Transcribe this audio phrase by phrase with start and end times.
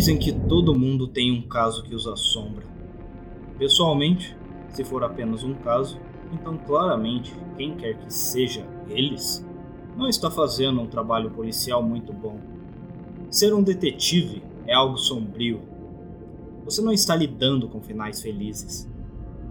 [0.00, 2.64] Dizem que todo mundo tem um caso que os assombra.
[3.58, 4.34] Pessoalmente,
[4.70, 6.00] se for apenas um caso,
[6.32, 9.46] então claramente quem quer que seja eles
[9.98, 12.40] não está fazendo um trabalho policial muito bom.
[13.28, 15.60] Ser um detetive é algo sombrio.
[16.64, 18.88] Você não está lidando com finais felizes.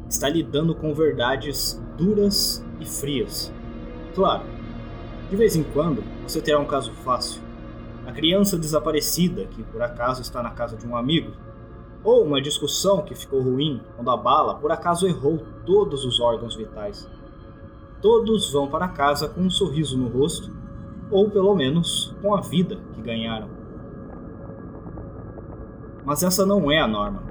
[0.10, 3.54] Está lidando com verdades duras e frias.
[4.16, 4.46] Claro,
[5.30, 7.49] de vez em quando você terá um caso fácil.
[8.10, 11.32] A criança desaparecida que por acaso está na casa de um amigo,
[12.04, 16.56] ou uma discussão que ficou ruim quando a bala por acaso errou todos os órgãos
[16.56, 17.08] vitais.
[18.02, 20.52] Todos vão para casa com um sorriso no rosto,
[21.12, 23.48] ou pelo menos com a vida que ganharam.
[26.04, 27.22] Mas essa não é a norma.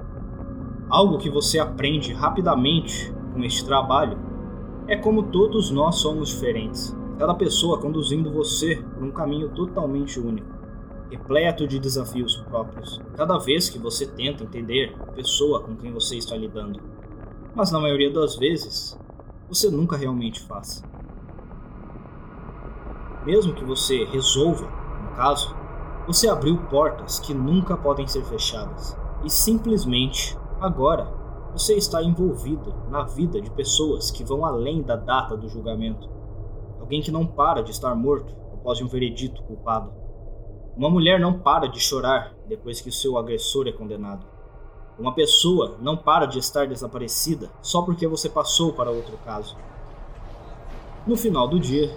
[0.89, 4.17] Algo que você aprende rapidamente com este trabalho
[4.87, 10.58] é como todos nós somos diferentes, cada pessoa conduzindo você por um caminho totalmente único
[11.09, 16.17] repleto de desafios próprios, cada vez que você tenta entender a pessoa com quem você
[16.17, 16.79] está lidando.
[17.55, 18.97] Mas na maioria das vezes,
[19.47, 20.83] você nunca realmente faz.
[23.25, 25.55] Mesmo que você resolva um caso,
[26.05, 28.95] você abriu portas que nunca podem ser fechadas.
[29.23, 31.11] E simplesmente, agora,
[31.51, 36.07] você está envolvido na vida de pessoas que vão além da data do julgamento.
[36.79, 39.91] Alguém que não para de estar morto após um veredito culpado
[40.79, 44.25] uma mulher não para de chorar depois que seu agressor é condenado.
[44.97, 49.57] Uma pessoa não para de estar desaparecida só porque você passou para outro caso.
[51.05, 51.93] No final do dia,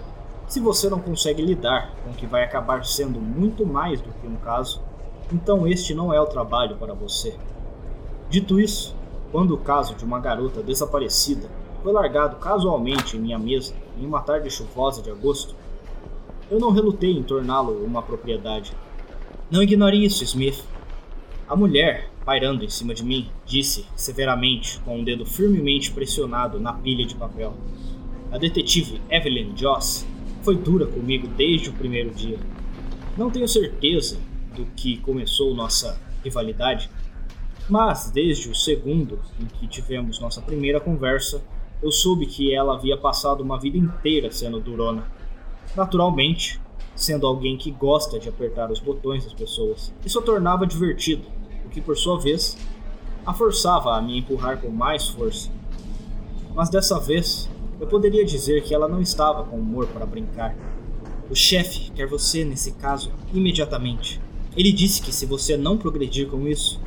[0.49, 4.27] se você não consegue lidar com o que vai acabar sendo muito mais do que
[4.27, 4.81] um caso,
[5.31, 7.39] então este não é o trabalho para você.
[8.29, 8.93] Dito isso,
[9.31, 11.49] quando o caso de uma garota desaparecida
[11.81, 15.55] foi largado casualmente em minha mesa em uma tarde chuvosa de agosto,
[16.53, 18.73] eu não relutei em torná-lo uma propriedade.
[19.49, 20.63] Não ignore isso, Smith.
[21.49, 26.71] A mulher, pairando em cima de mim, disse severamente, com um dedo firmemente pressionado na
[26.71, 27.55] pilha de papel.
[28.31, 30.05] A detetive Evelyn Joss
[30.43, 32.37] foi dura comigo desde o primeiro dia.
[33.17, 34.19] Não tenho certeza
[34.55, 36.87] do que começou nossa rivalidade,
[37.67, 41.43] mas desde o segundo em que tivemos nossa primeira conversa,
[41.81, 45.03] eu soube que ela havia passado uma vida inteira sendo durona
[45.75, 46.59] naturalmente,
[46.95, 49.93] sendo alguém que gosta de apertar os botões das pessoas.
[50.05, 51.23] Isso a tornava divertido,
[51.65, 52.57] o que por sua vez
[53.25, 55.49] a forçava a me empurrar com mais força.
[56.53, 60.55] Mas dessa vez, eu poderia dizer que ela não estava com humor para brincar.
[61.29, 64.21] O chefe quer você nesse caso imediatamente.
[64.55, 66.79] Ele disse que se você não progredir com isso,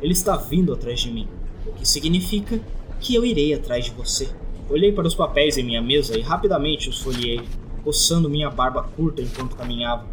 [0.00, 1.28] ele está vindo atrás de mim,
[1.66, 2.60] o que significa
[2.98, 4.28] que eu irei atrás de você.
[4.68, 7.42] Olhei para os papéis em minha mesa e rapidamente os folheei
[7.82, 10.06] coçando minha barba curta enquanto caminhava.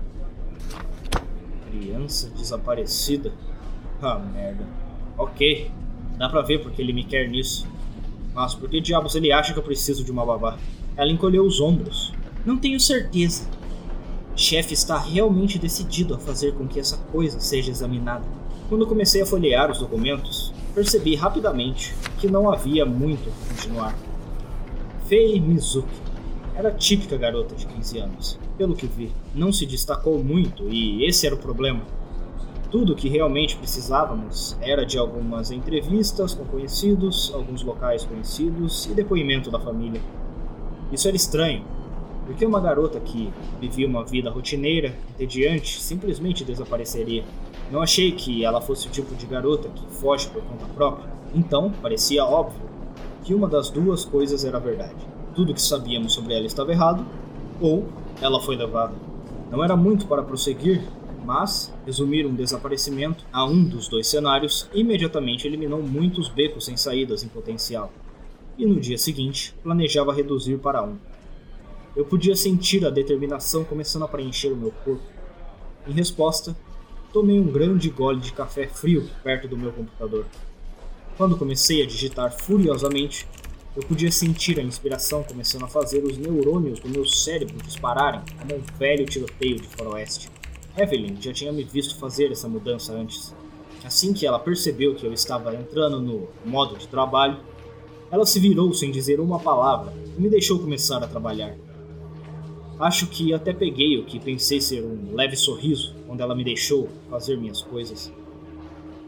[1.69, 3.31] Criança desaparecida?
[4.01, 4.65] Ah, merda.
[5.17, 5.71] Ok,
[6.17, 7.67] dá pra ver porque ele me quer nisso.
[8.33, 10.57] Mas por que diabos ele acha que eu preciso de uma babá?
[10.95, 12.13] Ela encolheu os ombros.
[12.45, 13.47] Não tenho certeza.
[14.35, 18.25] Chefe está realmente decidido a fazer com que essa coisa seja examinada.
[18.69, 23.95] Quando comecei a folhear os documentos, percebi rapidamente que não havia muito a continuar.
[25.07, 26.08] Fei Mizuki
[26.59, 28.39] era típica garota de 15 anos.
[28.57, 31.79] Pelo que vi, não se destacou muito e esse era o problema.
[32.69, 38.89] Tudo o que realmente precisávamos era de algumas entrevistas com conhecidos, alguns locais conhecidos e
[38.89, 40.01] depoimento da família.
[40.91, 41.63] Isso era estranho,
[42.25, 43.31] porque uma garota que
[43.61, 47.23] vivia uma vida rotineira, entediante, simplesmente desapareceria.
[47.71, 51.09] Não achei que ela fosse o tipo de garota que foge por conta própria.
[51.33, 52.59] Então, parecia óbvio
[53.23, 57.05] que uma das duas coisas era verdade tudo que sabíamos sobre ela estava errado,
[57.59, 57.87] ou
[58.21, 58.93] ela foi levada.
[59.51, 60.83] Não era muito para prosseguir,
[61.25, 67.23] mas resumir um desaparecimento a um dos dois cenários imediatamente eliminou muitos becos sem saídas
[67.23, 67.91] em potencial.
[68.57, 70.97] E no dia seguinte, planejava reduzir para um.
[71.95, 75.03] Eu podia sentir a determinação começando a preencher o meu corpo.
[75.87, 76.55] Em resposta,
[77.11, 80.25] tomei um grande gole de café frio perto do meu computador.
[81.17, 83.27] Quando comecei a digitar furiosamente,
[83.79, 88.55] eu podia sentir a inspiração começando a fazer os neurônios do meu cérebro dispararem como
[88.55, 90.29] um velho tiroteio de faroeste.
[90.77, 93.33] Evelyn já tinha me visto fazer essa mudança antes.
[93.81, 97.39] Assim que ela percebeu que eu estava entrando no modo de trabalho,
[98.11, 101.55] ela se virou sem dizer uma palavra e me deixou começar a trabalhar.
[102.77, 106.89] Acho que até peguei o que pensei ser um leve sorriso quando ela me deixou
[107.09, 108.11] fazer minhas coisas.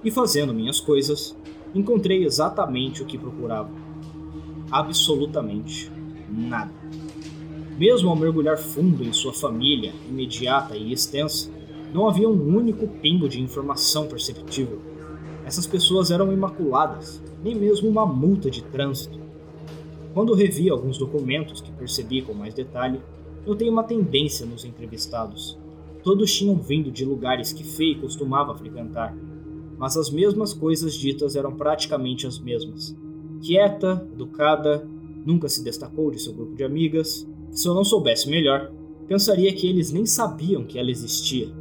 [0.01, 1.35] E fazendo minhas coisas,
[1.75, 3.90] encontrei exatamente o que procurava
[4.71, 5.91] absolutamente
[6.29, 6.71] nada.
[7.77, 11.49] Mesmo ao mergulhar fundo em sua família imediata e extensa,
[11.93, 14.79] Não havia um único pingo de informação perceptível.
[15.45, 19.19] Essas pessoas eram imaculadas, nem mesmo uma multa de trânsito.
[20.13, 23.01] Quando revi alguns documentos que percebi com mais detalhe,
[23.45, 25.57] notei uma tendência nos entrevistados.
[26.01, 29.13] Todos tinham vindo de lugares que Fei costumava frequentar,
[29.77, 32.95] mas as mesmas coisas ditas eram praticamente as mesmas.
[33.41, 34.87] Quieta, educada,
[35.25, 37.27] nunca se destacou de seu grupo de amigas.
[37.51, 38.71] Se eu não soubesse melhor,
[39.07, 41.51] pensaria que eles nem sabiam que ela existia.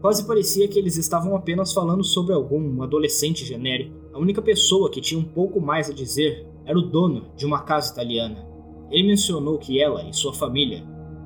[0.00, 3.96] Quase parecia que eles estavam apenas falando sobre algum adolescente genérico.
[4.12, 7.62] A única pessoa que tinha um pouco mais a dizer era o dono de uma
[7.62, 8.46] casa italiana.
[8.90, 10.84] Ele mencionou que ela e sua família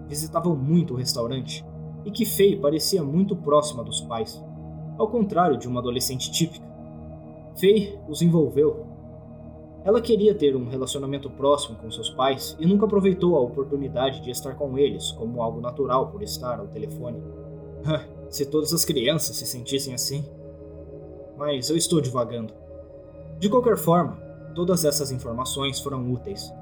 [0.09, 1.65] visitavam muito o restaurante
[2.05, 4.41] e que Faye parecia muito próxima dos pais
[4.99, 6.67] ao contrário de uma adolescente típica.
[7.59, 8.88] Faye os envolveu.
[9.88, 14.31] Ela queria ter um relacionamento próximo com seus pais e nunca aproveitou a oportunidade de
[14.31, 17.23] estar com eles como algo natural por estar ao telefone.
[18.29, 20.23] Se todas as crianças se sentissem assim.
[21.38, 22.52] Mas eu estou divagando.
[23.38, 24.19] De qualquer forma,
[24.55, 26.52] todas essas informações foram úteis.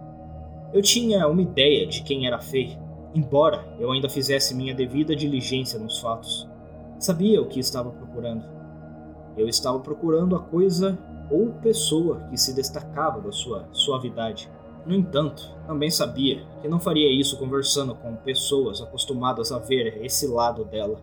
[0.73, 2.79] Eu tinha uma ideia de quem era Faye,
[3.13, 6.49] embora eu ainda fizesse minha devida diligência nos fatos.
[7.01, 8.45] Sabia o que estava procurando.
[9.37, 10.97] Eu estava procurando a coisa
[11.31, 14.51] ou pessoa que se destacava da sua suavidade.
[14.85, 20.27] No entanto, também sabia que não faria isso conversando com pessoas acostumadas a ver esse
[20.27, 21.01] lado dela.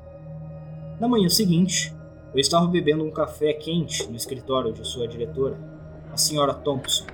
[0.99, 1.93] Na manhã seguinte,
[2.33, 5.57] eu estava bebendo um café quente no escritório de sua diretora,
[6.11, 7.05] a senhora Thompson.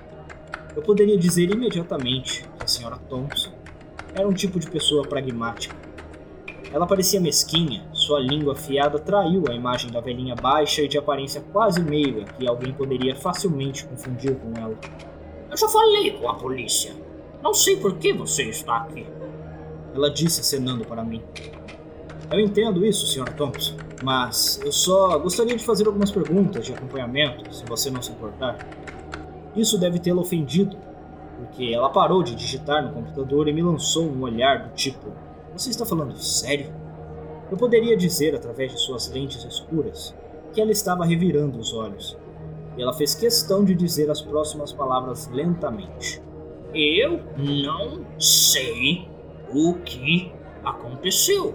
[0.76, 3.50] Eu poderia dizer imediatamente que a senhora Thompson
[4.14, 5.79] era um tipo de pessoa pragmática.
[6.72, 11.42] Ela parecia mesquinha, sua língua afiada traiu a imagem da velhinha baixa e de aparência
[11.52, 14.78] quase meiga que alguém poderia facilmente confundir com ela.
[15.50, 16.94] Eu já falei com a polícia.
[17.42, 19.04] Não sei por que você está aqui.
[19.92, 21.20] Ela disse acenando para mim.
[22.30, 23.32] Eu entendo isso, Sr.
[23.34, 23.74] Thompson,
[24.04, 28.56] mas eu só gostaria de fazer algumas perguntas de acompanhamento, se você não se importar.
[29.56, 30.76] Isso deve tê-la ofendido,
[31.36, 35.12] porque ela parou de digitar no computador e me lançou um olhar do tipo:
[35.52, 36.72] Você está falando sério?
[37.50, 40.14] Eu poderia dizer, através de suas lentes escuras,
[40.52, 42.16] que ela estava revirando os olhos.
[42.76, 46.22] E ela fez questão de dizer as próximas palavras lentamente.
[46.72, 49.08] Eu não sei
[49.52, 50.32] o que
[50.64, 51.54] aconteceu.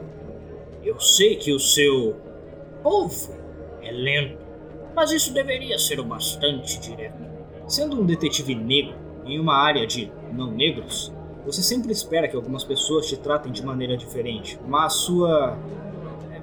[0.84, 2.18] Eu sei que o seu
[2.84, 3.34] povo
[3.82, 4.46] é lento,
[4.94, 7.24] mas isso deveria ser o bastante direto.
[7.68, 8.96] Sendo um detetive negro
[9.26, 11.15] em uma área de não negros,
[11.46, 15.58] você sempre espera que algumas pessoas te tratem de maneira diferente, mas sua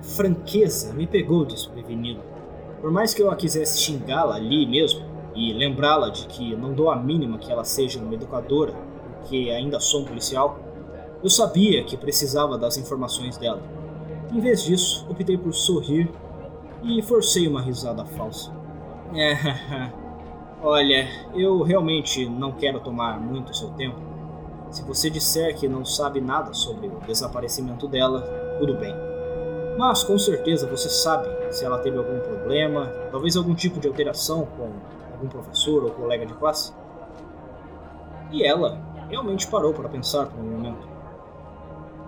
[0.00, 2.20] franqueza me pegou desprevenido.
[2.80, 5.04] Por mais que eu a quisesse xingá-la ali mesmo
[5.34, 8.74] e lembrá-la de que não dou a mínima que ela seja uma educadora,
[9.18, 10.58] porque ainda sou um policial,
[11.22, 13.62] eu sabia que precisava das informações dela.
[14.32, 16.10] Em vez disso, optei por sorrir
[16.82, 18.52] e forcei uma risada falsa.
[19.14, 19.36] É,
[20.62, 24.11] olha, eu realmente não quero tomar muito seu tempo.
[24.72, 28.22] Se você disser que não sabe nada sobre o desaparecimento dela,
[28.58, 28.94] tudo bem.
[29.76, 34.46] Mas com certeza você sabe se ela teve algum problema, talvez algum tipo de alteração
[34.56, 34.70] com
[35.12, 36.72] algum professor ou colega de classe.
[38.30, 40.88] E ela realmente parou para pensar por um momento.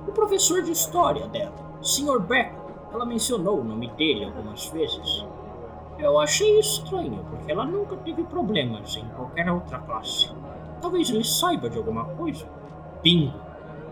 [0.09, 1.53] O professor de história dela,
[1.83, 2.19] o Sr.
[2.19, 2.55] Beck,
[2.95, 5.27] ela mencionou o nome dele algumas vezes.
[5.99, 10.33] Eu achei estranho, porque ela nunca teve problemas em qualquer outra classe.
[10.85, 12.47] Talvez ele saiba de alguma coisa.
[13.03, 13.33] Bingo!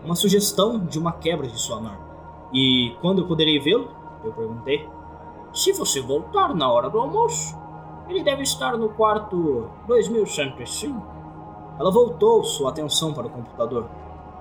[0.05, 2.05] Uma sugestão de uma quebra de sua norma.
[2.53, 3.89] E quando eu poderei vê-lo?
[4.23, 4.87] Eu perguntei.
[5.51, 7.57] Se você voltar na hora do almoço,
[8.07, 11.03] ele deve estar no quarto 2105.
[11.79, 13.89] Ela voltou sua atenção para o computador.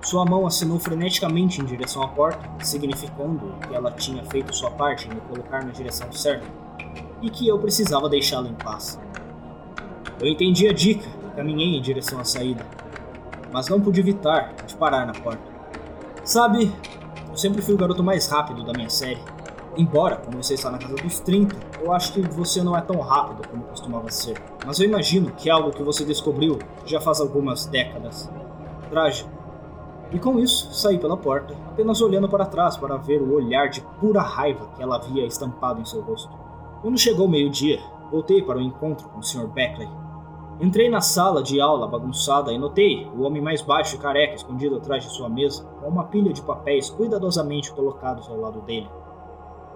[0.02, 5.08] Sua mão assinou freneticamente em direção à porta, significando que ela tinha feito sua parte
[5.08, 6.46] em me colocar na direção certa
[7.22, 9.00] e que eu precisava deixá-la em paz.
[10.20, 12.64] Eu entendi a dica caminhei em direção à saída,
[13.52, 15.42] mas não pude evitar de parar na porta.
[16.24, 16.72] Sabe,
[17.28, 19.20] eu sempre fui o garoto mais rápido da minha série.
[19.76, 23.00] Embora, como você está na casa dos 30, eu acho que você não é tão
[23.00, 24.40] rápido como costumava ser.
[24.64, 28.30] Mas eu imagino que algo que você descobriu já faz algumas décadas.
[28.90, 29.30] Trágico.
[30.12, 33.80] E com isso, saí pela porta, apenas olhando para trás para ver o olhar de
[33.98, 36.30] pura raiva que ela havia estampado em seu rosto.
[36.82, 39.46] Quando chegou meio-dia, voltei para o encontro com o Sr.
[39.46, 39.88] Beckley
[40.62, 44.76] Entrei na sala de aula bagunçada e notei o homem mais baixo e careca escondido
[44.76, 48.88] atrás de sua mesa, com uma pilha de papéis cuidadosamente colocados ao lado dele.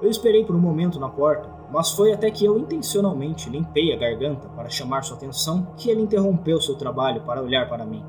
[0.01, 3.97] Eu esperei por um momento na porta, mas foi até que eu intencionalmente limpei a
[3.97, 8.05] garganta para chamar sua atenção que ele interrompeu seu trabalho para olhar para mim.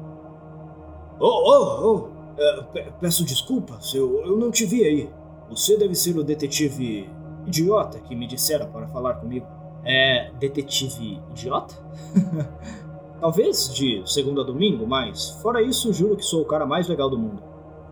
[1.19, 1.95] Oh, oh, oh!
[2.39, 5.09] Uh, peço desculpas, eu, eu não te vi aí.
[5.49, 7.09] Você deve ser o detetive
[7.47, 9.56] idiota que me dissera para falar comigo.
[9.89, 11.73] É detetive idiota?
[13.21, 17.09] Talvez de segunda a domingo, mas fora isso, juro que sou o cara mais legal
[17.09, 17.41] do mundo.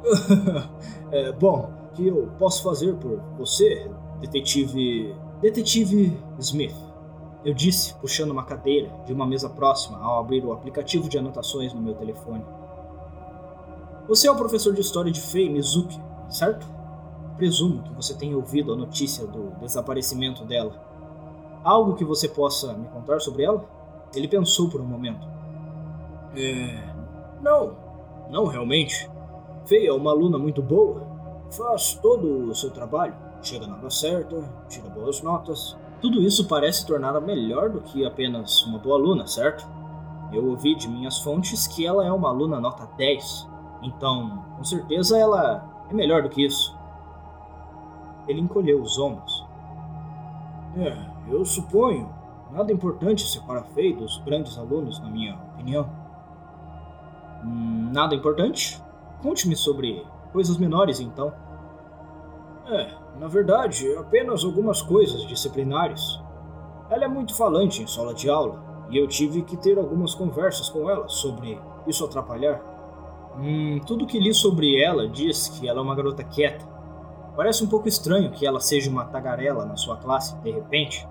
[1.09, 5.15] é, bom, o que eu posso fazer por você, detetive.
[5.41, 6.75] Detetive Smith?
[7.45, 11.73] Eu disse, puxando uma cadeira de uma mesa próxima ao abrir o aplicativo de anotações
[11.73, 12.43] no meu telefone.
[14.07, 16.67] Você é o professor de história de Fei Mizuki, certo?
[17.37, 20.73] Presumo que você tenha ouvido a notícia do desaparecimento dela.
[21.65, 23.65] Algo que você possa me contar sobre ela?
[24.15, 25.27] Ele pensou por um momento.
[26.37, 26.93] É.
[27.41, 27.75] Não,
[28.29, 29.09] não realmente.
[29.65, 31.01] Fei é uma aluna muito boa.
[31.49, 33.15] Faz todo o seu trabalho.
[33.41, 38.63] Chega na hora certa, tira boas notas, tudo isso parece torná-la melhor do que apenas
[38.65, 39.67] uma boa aluna, certo?
[40.31, 43.47] Eu ouvi de minhas fontes que ela é uma aluna nota 10,
[43.81, 46.77] então com certeza ela é melhor do que isso.
[48.27, 49.45] Ele encolheu os ombros.
[50.77, 52.09] É, eu suponho.
[52.51, 55.89] Nada importante separa Fei dos grandes alunos, na minha opinião.
[57.43, 58.81] Hum, nada importante?
[59.21, 61.33] Conte-me sobre coisas menores, então.
[62.67, 66.19] É, na verdade, apenas algumas coisas disciplinares.
[66.89, 70.69] Ela é muito falante em sala de aula, e eu tive que ter algumas conversas
[70.69, 72.61] com ela sobre isso atrapalhar.
[73.37, 76.65] Hum, tudo que li sobre ela diz que ela é uma garota quieta.
[77.35, 81.05] Parece um pouco estranho que ela seja uma tagarela na sua classe, de repente.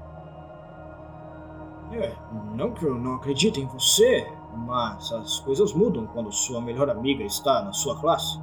[1.93, 2.13] É,
[2.55, 4.27] não que eu não acredite em você,
[4.57, 8.41] mas as coisas mudam quando sua melhor amiga está na sua classe.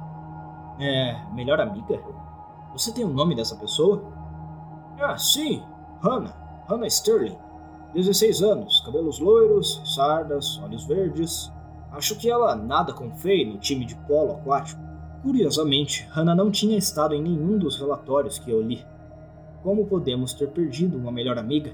[0.78, 2.02] É, melhor amiga?
[2.72, 4.02] Você tem o nome dessa pessoa?
[4.98, 5.62] Ah, sim.
[6.02, 6.34] Hannah.
[6.68, 7.36] Hannah Sterling.
[7.94, 11.52] 16 anos, cabelos loiros, sardas, olhos verdes.
[11.90, 14.80] Acho que ela nada com Faye no time de polo aquático.
[15.22, 18.84] Curiosamente, Hannah não tinha estado em nenhum dos relatórios que eu li.
[19.62, 21.72] Como podemos ter perdido uma melhor amiga?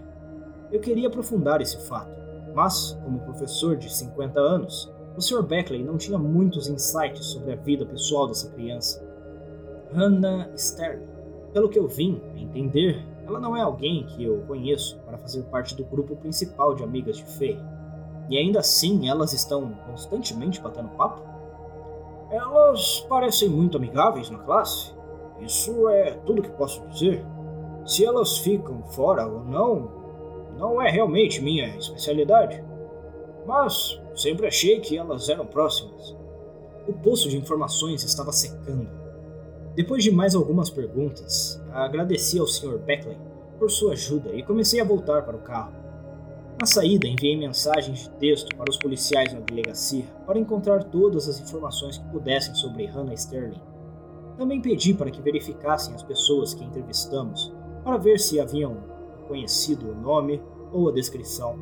[0.71, 2.11] Eu queria aprofundar esse fato,
[2.55, 5.43] mas, como professor de 50 anos, o Sr.
[5.43, 9.03] Beckley não tinha muitos insights sobre a vida pessoal dessa criança.
[9.93, 11.03] Hannah Stern.
[11.53, 15.43] Pelo que eu vim a entender, ela não é alguém que eu conheço para fazer
[15.45, 17.59] parte do grupo principal de amigas de Faye.
[18.29, 21.23] E ainda assim, elas estão constantemente batendo papo?
[22.31, 24.93] Elas parecem muito amigáveis na classe.
[25.41, 27.25] Isso é tudo que posso dizer.
[27.87, 29.98] Se elas ficam fora ou não,
[30.59, 32.63] não é realmente minha especialidade.
[33.47, 36.17] Mas sempre achei que elas eram próximas.
[36.87, 38.99] O poço de informações estava secando
[39.79, 42.79] depois de mais algumas perguntas, agradeci ao Sr.
[42.79, 43.17] Beckley
[43.61, 45.73] por sua ajuda e comecei a voltar para o carro.
[46.61, 51.41] Na saída, enviei mensagens de texto para os policiais na delegacia para encontrar todas as
[51.41, 53.63] informações que pudessem sobre Hannah Sterling.
[54.37, 58.79] Também pedi para que verificassem as pessoas que entrevistamos para ver se haviam
[59.29, 60.43] conhecido o nome
[60.73, 61.57] ou a descrição.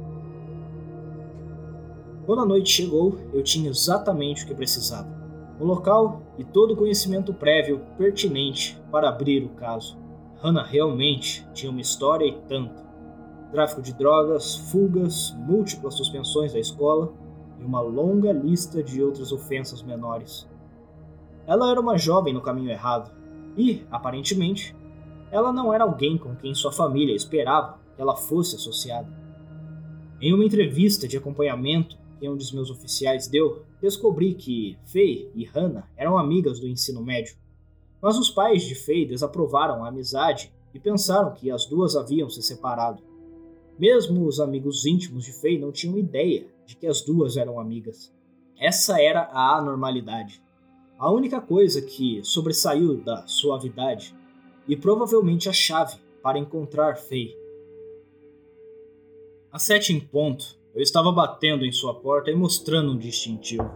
[2.24, 5.16] Quando a noite chegou, eu tinha exatamente o que precisava
[5.58, 9.96] o local e todo o conhecimento prévio pertinente para abrir o caso.
[10.42, 12.84] Hannah realmente tinha uma história e tanto.
[13.50, 17.12] Tráfico de drogas, fugas, múltiplas suspensões da escola
[17.58, 20.46] e uma longa lista de outras ofensas menores.
[21.46, 23.10] Ela era uma jovem no caminho errado
[23.56, 24.76] e, aparentemente,
[25.30, 29.08] ela não era alguém com quem sua família esperava que ela fosse associada.
[30.20, 35.44] Em uma entrevista de acompanhamento que um dos meus oficiais deu, descobri que Faye e
[35.44, 37.36] Hannah eram amigas do ensino médio.
[38.00, 42.42] Mas os pais de Faye desaprovaram a amizade e pensaram que as duas haviam se
[42.42, 43.02] separado.
[43.78, 48.12] Mesmo os amigos íntimos de Faye não tinham ideia de que as duas eram amigas.
[48.58, 50.42] Essa era a anormalidade.
[50.98, 54.14] A única coisa que sobressaiu da suavidade
[54.68, 57.36] e provavelmente a chave para encontrar Faye.
[59.52, 63.70] Às sete em ponto, eu estava batendo em sua porta e mostrando um distintivo.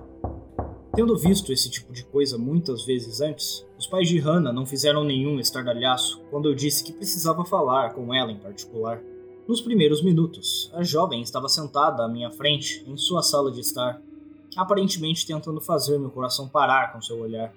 [0.94, 5.04] Tendo visto esse tipo de coisa muitas vezes antes, os pais de Hannah não fizeram
[5.04, 9.00] nenhum estardalhaço quando eu disse que precisava falar com ela em particular.
[9.46, 14.02] Nos primeiros minutos, a jovem estava sentada à minha frente, em sua sala de estar,
[14.56, 17.54] aparentemente tentando fazer meu coração parar com seu olhar.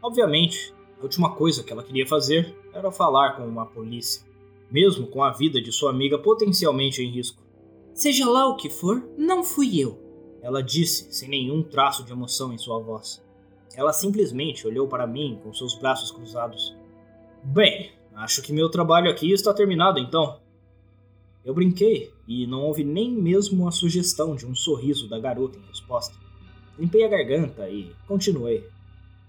[0.00, 4.22] Obviamente, a última coisa que ela queria fazer era falar com uma polícia,
[4.70, 7.42] mesmo com a vida de sua amiga potencialmente em risco.
[7.94, 9.98] Seja lá o que for, não fui eu.
[10.42, 13.22] Ela disse, sem nenhum traço de emoção em sua voz.
[13.74, 16.76] Ela simplesmente olhou para mim com seus braços cruzados.
[17.42, 20.40] Bem, acho que meu trabalho aqui está terminado então.
[21.44, 25.66] Eu brinquei e não houve nem mesmo a sugestão de um sorriso da garota em
[25.68, 26.14] resposta.
[26.78, 28.66] Limpei a garganta e continuei.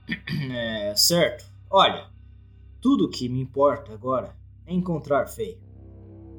[0.51, 1.45] É, certo.
[1.69, 2.07] Olha,
[2.81, 4.35] tudo o que me importa agora
[4.65, 5.57] é encontrar Faye.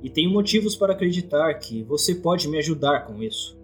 [0.03, 3.59] E tenho motivos para acreditar que você pode me ajudar com isso.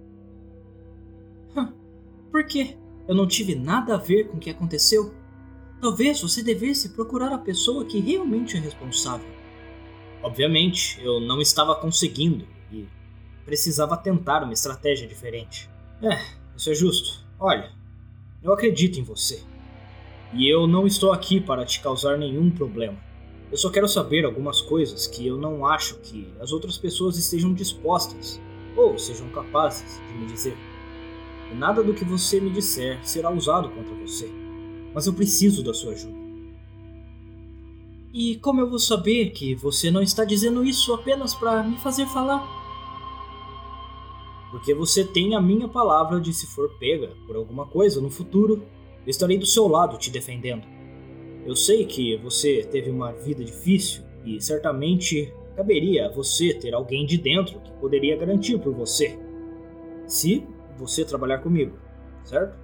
[2.31, 2.77] Por quê?
[3.09, 5.15] Eu não tive nada a ver com o que aconteceu?
[5.81, 9.29] Talvez você devesse procurar a pessoa que realmente é responsável.
[10.23, 12.87] Obviamente, eu não estava conseguindo e
[13.45, 15.71] precisava tentar uma estratégia diferente.
[16.03, 16.21] É,
[16.57, 17.25] isso é justo.
[17.39, 17.73] Olha,
[18.43, 19.43] eu acredito em você.
[20.33, 22.99] E eu não estou aqui para te causar nenhum problema.
[23.51, 27.55] Eu só quero saber algumas coisas que eu não acho que as outras pessoas estejam
[27.55, 28.41] dispostas
[28.77, 30.57] ou sejam capazes de me dizer.
[31.51, 34.29] E nada do que você me disser será usado contra você.
[34.93, 36.27] Mas eu preciso da sua ajuda.
[38.13, 42.07] E como eu vou saber que você não está dizendo isso apenas para me fazer
[42.07, 42.45] falar?
[44.51, 48.65] Porque você tem a minha palavra de se for pega por alguma coisa no futuro,
[49.11, 50.67] estarei do seu lado te defendendo.
[51.45, 57.07] Eu sei que você teve uma vida difícil e certamente caberia a você ter alguém
[57.07, 59.19] de dentro que poderia garantir por você.
[60.07, 60.45] Se
[60.77, 61.79] você trabalhar comigo,
[62.25, 62.59] certo?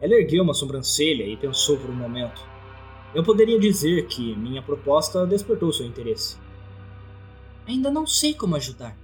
[0.00, 2.40] Ela ergueu uma sobrancelha e pensou por um momento.
[3.14, 6.36] Eu poderia dizer que minha proposta despertou seu interesse.
[7.66, 8.96] Ainda não sei como ajudar.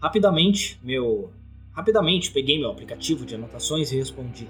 [0.00, 1.32] Rapidamente, meu.
[1.72, 4.48] Rapidamente peguei meu aplicativo de anotações e respondi.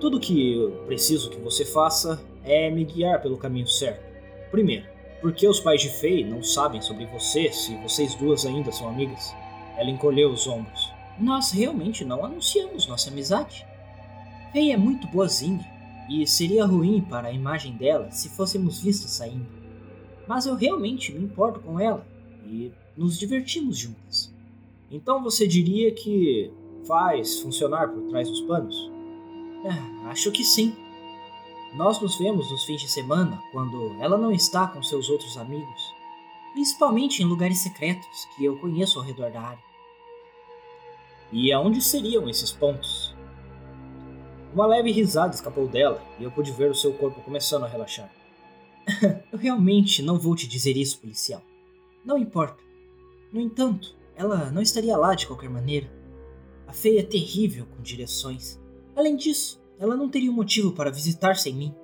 [0.00, 4.02] Tudo que eu preciso que você faça é me guiar pelo caminho certo.
[4.50, 4.86] Primeiro,
[5.20, 9.34] porque os pais de Faye não sabem sobre você se vocês duas ainda são amigas?
[9.76, 10.90] Ela encolheu os ombros.
[11.18, 13.66] Nós realmente não anunciamos nossa amizade.
[14.54, 15.68] Faye é muito boazinha
[16.08, 19.46] e seria ruim para a imagem dela se fôssemos vistos saindo.
[20.26, 22.06] Mas eu realmente me importo com ela
[22.46, 24.34] e nos divertimos juntas.
[24.90, 26.50] Então você diria que
[26.86, 28.90] faz funcionar por trás dos panos?
[29.64, 30.74] É, acho que sim.
[31.74, 35.94] Nós nos vemos nos fins de semana quando ela não está com seus outros amigos,
[36.52, 39.70] principalmente em lugares secretos que eu conheço ao redor da área.
[41.32, 43.14] E aonde seriam esses pontos?
[44.52, 48.10] Uma leve risada escapou dela e eu pude ver o seu corpo começando a relaxar.
[49.30, 51.42] eu realmente não vou te dizer isso, policial.
[52.04, 52.60] Não importa.
[53.32, 55.88] No entanto, ela não estaria lá de qualquer maneira.
[56.66, 58.60] A feia é terrível com direções.
[58.94, 61.74] Além disso, ela não teria um motivo para visitar sem mim.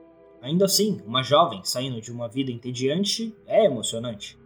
[0.43, 4.39] Ainda assim, uma jovem saindo de uma vida entediante é emocionante.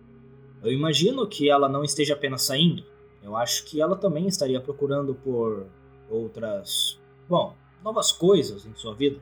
[0.63, 2.85] Eu imagino que ela não esteja apenas saindo.
[3.23, 5.67] Eu acho que ela também estaria procurando por
[6.09, 6.99] outras.
[7.29, 9.21] Bom, novas coisas em sua vida?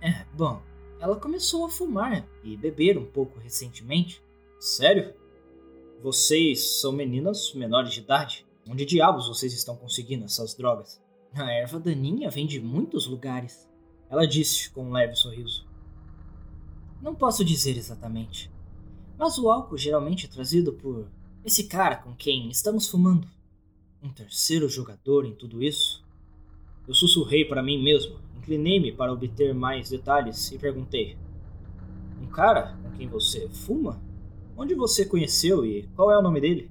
[0.00, 0.62] É, bom,
[1.00, 4.22] ela começou a fumar e beber um pouco recentemente.
[4.58, 5.14] Sério?
[6.02, 8.46] Vocês são meninas menores de idade?
[8.68, 11.00] Onde diabos vocês estão conseguindo essas drogas?
[11.34, 13.68] A erva daninha vem de muitos lugares.
[14.08, 15.64] Ela disse com um leve sorriso.
[17.00, 18.50] Não posso dizer exatamente.
[19.16, 21.08] Mas o álcool geralmente é trazido por
[21.44, 23.28] esse cara com quem estamos fumando.
[24.02, 26.04] Um terceiro jogador em tudo isso?
[26.88, 31.16] Eu sussurrei para mim mesmo, inclinei-me para obter mais detalhes e perguntei:
[32.20, 34.02] Um cara com quem você fuma?
[34.56, 36.70] Onde você conheceu e qual é o nome dele?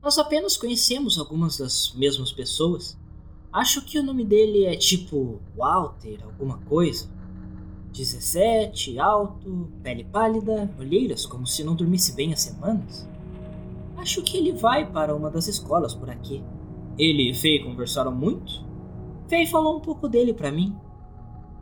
[0.00, 2.98] Nós apenas conhecemos algumas das mesmas pessoas.
[3.52, 7.10] Acho que o nome dele é tipo Walter, alguma coisa.
[7.92, 13.06] 17, alto, pele pálida, olheiras como se não dormisse bem há semanas.
[13.98, 16.42] Acho que ele vai para uma das escolas por aqui.
[16.98, 18.64] Ele e Faye conversaram muito?
[19.28, 20.74] Faye falou um pouco dele para mim.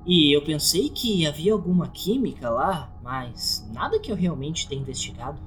[0.07, 5.40] E eu pensei que havia alguma química lá, mas nada que eu realmente tenha investigado.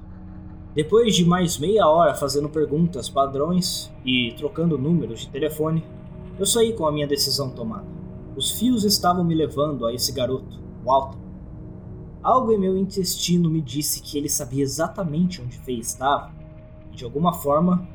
[0.74, 5.84] Depois de mais meia hora fazendo perguntas padrões e trocando números de telefone,
[6.38, 7.86] eu saí com a minha decisão tomada.
[8.36, 11.18] Os fios estavam me levando a esse garoto, Walter.
[12.22, 16.32] Algo em meu intestino me disse que ele sabia exatamente onde Faye estava,
[16.90, 17.86] e de alguma forma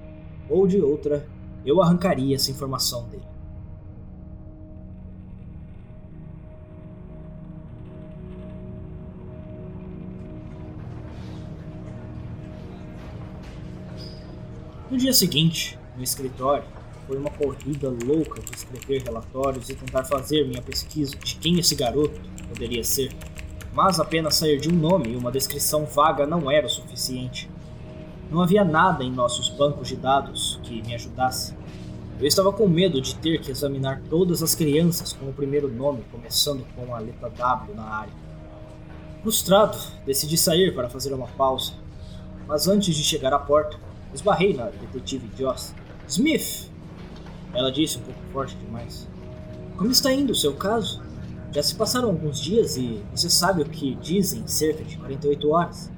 [0.49, 1.27] ou de outra
[1.65, 3.27] eu arrancaria essa informação dele.
[14.89, 16.78] No dia seguinte, no escritório,
[17.09, 21.73] foi uma corrida louca de escrever relatórios e tentar fazer minha pesquisa de quem esse
[21.73, 23.11] garoto poderia ser.
[23.73, 27.49] Mas apenas sair de um nome e uma descrição vaga não era o suficiente.
[28.29, 31.55] Não havia nada em nossos bancos de dados que me ajudasse.
[32.19, 36.03] Eu estava com medo de ter que examinar todas as crianças com o primeiro nome
[36.11, 38.13] começando com a letra W na área.
[39.23, 41.73] Frustrado, decidi sair para fazer uma pausa.
[42.47, 43.79] Mas antes de chegar à porta,
[44.13, 45.73] Esbarrei na detetive Joss.
[46.07, 46.68] Smith!
[47.53, 49.07] Ela disse um pouco forte demais.
[49.77, 51.01] Como está indo o seu caso?
[51.51, 55.91] Já se passaram alguns dias e você sabe o que dizem cerca de 48 horas.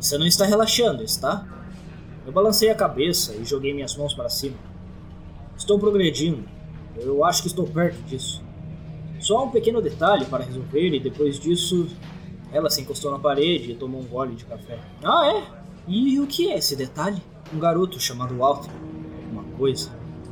[0.00, 1.46] Você não está relaxando, está?
[2.24, 4.56] Eu balancei a cabeça e joguei minhas mãos para cima.
[5.56, 6.44] Estou progredindo.
[6.96, 8.42] Eu acho que estou perto disso.
[9.20, 11.88] Só um pequeno detalhe para resolver e depois disso
[12.52, 14.78] ela se encostou na parede e tomou um gole de café.
[15.02, 15.42] Ah, é?
[15.86, 17.20] E o que é esse detalhe?
[17.52, 18.70] Um garoto chamado Walter.
[19.32, 19.90] Uma coisa.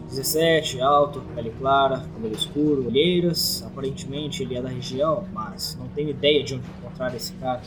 [0.08, 3.62] 17, alto, pele clara, cabelo escuro, olheiras.
[3.66, 7.62] Aparentemente ele é da região, mas não tenho ideia de onde encontrar esse cara.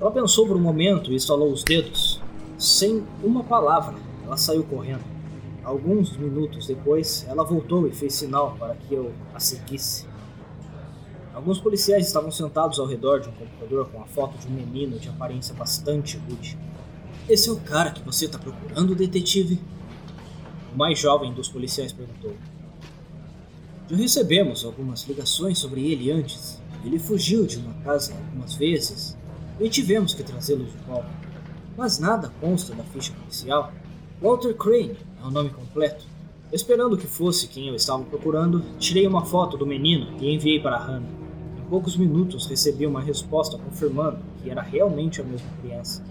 [0.00, 2.20] Ela pensou por um momento e estalou os dedos.
[2.58, 3.94] Sem uma palavra,
[4.24, 5.04] ela saiu correndo.
[5.62, 10.06] Alguns minutos depois, ela voltou e fez sinal para que eu a seguisse.
[11.34, 14.98] Alguns policiais estavam sentados ao redor de um computador com a foto de um menino
[14.98, 16.58] de aparência bastante rude.
[17.28, 19.60] Esse é o cara que você está procurando, detetive?
[20.76, 22.34] O mais jovem dos policiais perguntou.
[23.90, 26.60] Já recebemos algumas ligações sobre ele antes.
[26.84, 29.16] Ele fugiu de uma casa algumas vezes
[29.58, 31.10] e tivemos que trazê-lo de volta.
[31.76, 33.72] Mas nada consta da ficha policial.
[34.22, 36.04] Walter Crane é o nome completo.
[36.52, 40.78] Esperando que fosse quem eu estava procurando, tirei uma foto do menino e enviei para
[40.78, 41.26] Hannah
[41.68, 46.02] poucos minutos recebi uma resposta confirmando que era realmente a mesma criança.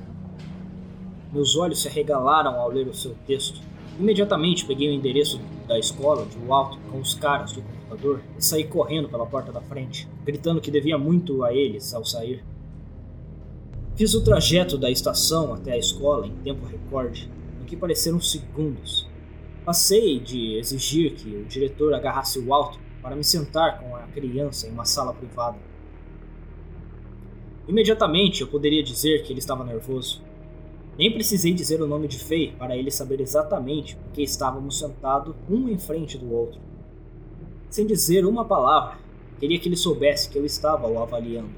[1.31, 3.59] Meus olhos se arregalaram ao ler o seu texto.
[3.97, 8.65] Imediatamente peguei o endereço da escola de Walter com os caras do computador e saí
[8.65, 12.43] correndo pela porta da frente, gritando que devia muito a eles ao sair.
[13.95, 19.07] Fiz o trajeto da estação até a escola em tempo recorde, no que pareceram segundos.
[19.63, 24.67] Passei de exigir que o diretor agarrasse o Walter para me sentar com a criança
[24.67, 25.57] em uma sala privada.
[27.65, 30.21] Imediatamente eu poderia dizer que ele estava nervoso.
[30.97, 35.67] Nem precisei dizer o nome de Fei para ele saber exatamente porque estávamos sentados um
[35.67, 36.59] em frente do outro.
[37.69, 38.97] Sem dizer uma palavra,
[39.37, 41.49] queria que ele soubesse que eu estava o avaliando.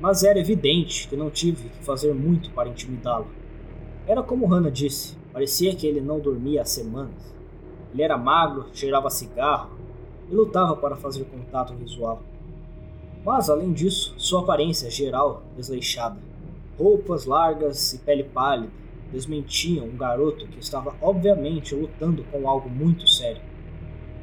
[0.00, 3.26] Mas era evidente que não tive que fazer muito para intimidá-lo.
[4.06, 7.34] Era como Hannah disse, parecia que ele não dormia há semanas.
[7.92, 9.70] Ele era magro, cheirava cigarro
[10.30, 12.22] e lutava para fazer contato visual.
[13.24, 16.18] Mas, além disso, sua aparência geral desleixada,
[16.78, 18.72] roupas largas e pele pálida,
[19.12, 23.40] desmentiam um garoto que estava obviamente lutando com algo muito sério.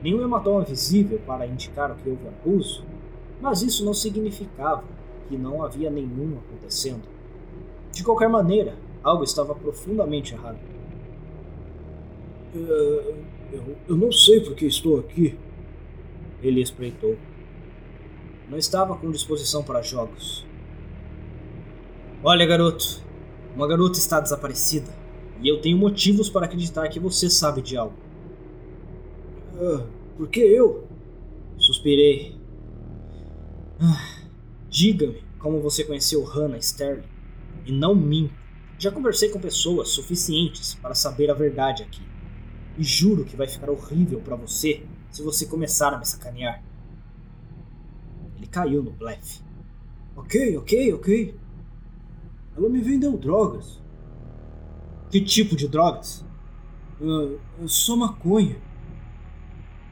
[0.03, 2.83] Nenhum hematoma visível para indicar que houve abuso,
[3.39, 4.83] mas isso não significava
[5.29, 7.03] que não havia nenhum acontecendo.
[7.91, 10.59] De qualquer maneira, algo estava profundamente errado.
[12.53, 13.15] Uh,
[13.51, 15.37] eu, eu não sei por que estou aqui,
[16.41, 17.15] ele espreitou.
[18.49, 20.45] Não estava com disposição para jogos.
[22.23, 23.01] Olha, garoto.
[23.55, 24.91] Uma garota está desaparecida.
[25.41, 27.95] E eu tenho motivos para acreditar que você sabe de algo.
[29.59, 30.87] Ah, por que eu?
[31.57, 32.35] Suspirei.
[33.79, 34.19] Ah,
[34.69, 37.07] Diga-me como você conheceu Hannah Sterling.
[37.65, 38.33] E não minta.
[38.77, 42.01] Já conversei com pessoas suficientes para saber a verdade aqui.
[42.77, 46.63] E juro que vai ficar horrível para você se você começar a me sacanear.
[48.37, 49.39] Ele caiu no blefe.
[50.15, 51.35] Ok, ok, ok.
[52.55, 53.81] Ela me vendeu drogas.
[55.09, 56.25] Que tipo de drogas?
[57.65, 58.57] Só maconha.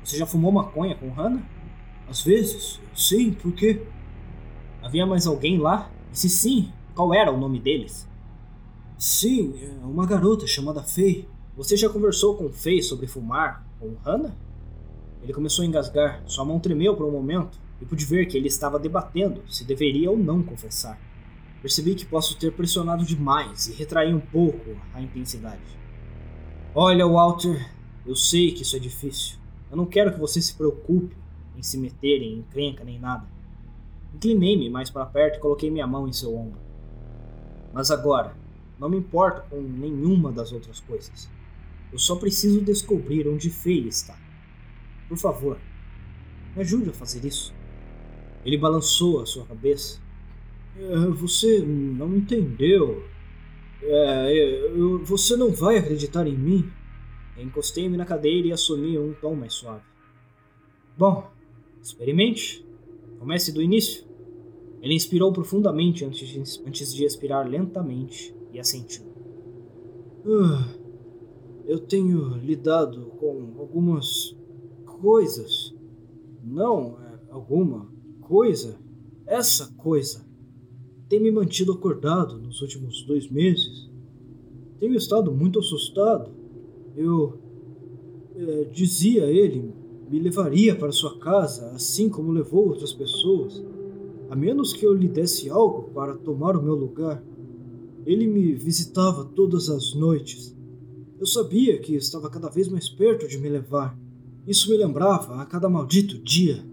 [0.03, 1.43] Você já fumou maconha com Hannah?
[2.07, 3.85] Às vezes, sim, por quê?
[4.81, 5.91] Havia mais alguém lá?
[6.11, 8.07] E se sim, qual era o nome deles?
[8.97, 11.27] Sim, é uma garota chamada Faye.
[11.55, 14.35] Você já conversou com Faye sobre fumar com Hannah?
[15.21, 18.47] Ele começou a engasgar, sua mão tremeu por um momento e pude ver que ele
[18.47, 20.99] estava debatendo se deveria ou não confessar.
[21.61, 25.61] Percebi que posso ter pressionado demais e retraí um pouco a intensidade.
[26.73, 27.69] Olha, Walter,
[28.05, 29.37] eu sei que isso é difícil.
[29.69, 31.15] Eu não quero que você se preocupe
[31.57, 33.27] em se meter em encrenca nem nada.
[34.15, 36.59] Inclinei-me mais para perto e coloquei minha mão em seu ombro.
[37.73, 38.35] Mas agora,
[38.79, 41.29] não me importo com nenhuma das outras coisas.
[41.91, 44.17] Eu só preciso descobrir onde Faye está.
[45.07, 45.59] Por favor,
[46.55, 47.53] me ajude a fazer isso.
[48.45, 49.99] Ele balançou a sua cabeça.
[50.79, 53.03] É, você não entendeu.
[53.81, 54.33] É,
[54.73, 56.71] eu, você não vai acreditar em mim?
[57.37, 59.83] Encostei-me na cadeira e assumi um tom mais suave.
[60.97, 61.29] Bom,
[61.81, 62.65] experimente.
[63.19, 64.07] Comece do início.
[64.81, 69.03] Ele inspirou profundamente antes de, antes de expirar lentamente e assentiu.
[70.25, 70.73] Ah,
[71.65, 74.37] eu tenho lidado com algumas
[74.85, 75.75] coisas.
[76.41, 78.79] Não é alguma coisa.
[79.27, 80.28] Essa coisa
[81.09, 83.89] tem me mantido acordado nos últimos dois meses.
[84.79, 86.29] Tenho estado muito assustado.
[86.95, 87.39] Eu
[88.35, 89.73] é, dizia ele
[90.09, 93.63] me levaria para sua casa, assim como levou outras pessoas,
[94.29, 97.23] a menos que eu lhe desse algo para tomar o meu lugar.
[98.05, 100.55] Ele me visitava todas as noites.
[101.19, 103.97] Eu sabia que estava cada vez mais perto de me levar.
[104.47, 106.63] Isso me lembrava a cada maldito dia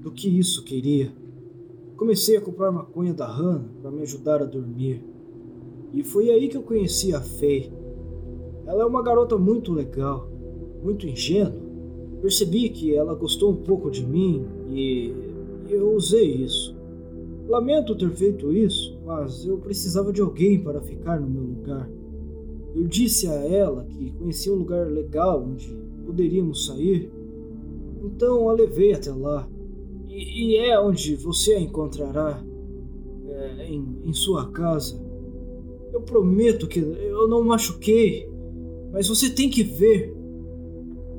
[0.00, 1.12] do que isso queria.
[1.96, 5.04] Comecei a comprar maconha da Hannah para me ajudar a dormir.
[5.92, 7.72] E foi aí que eu conheci a Faye.
[8.66, 10.28] Ela é uma garota muito legal,
[10.82, 11.62] muito ingênua.
[12.20, 15.14] Percebi que ela gostou um pouco de mim e
[15.68, 16.74] eu usei isso.
[17.46, 21.88] Lamento ter feito isso, mas eu precisava de alguém para ficar no meu lugar.
[22.74, 25.68] Eu disse a ela que conhecia um lugar legal onde
[26.04, 27.08] poderíamos sair,
[28.02, 29.48] então a levei até lá.
[30.14, 32.40] E, e é onde você a encontrará
[33.28, 35.02] é, em, em sua casa.
[35.92, 38.30] Eu prometo que eu não machuquei,
[38.92, 40.14] mas você tem que ver.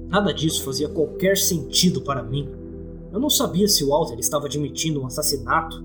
[0.08, 2.48] Nada disso fazia qualquer sentido para mim.
[3.12, 5.84] Eu não sabia se o Walter estava admitindo um assassinato,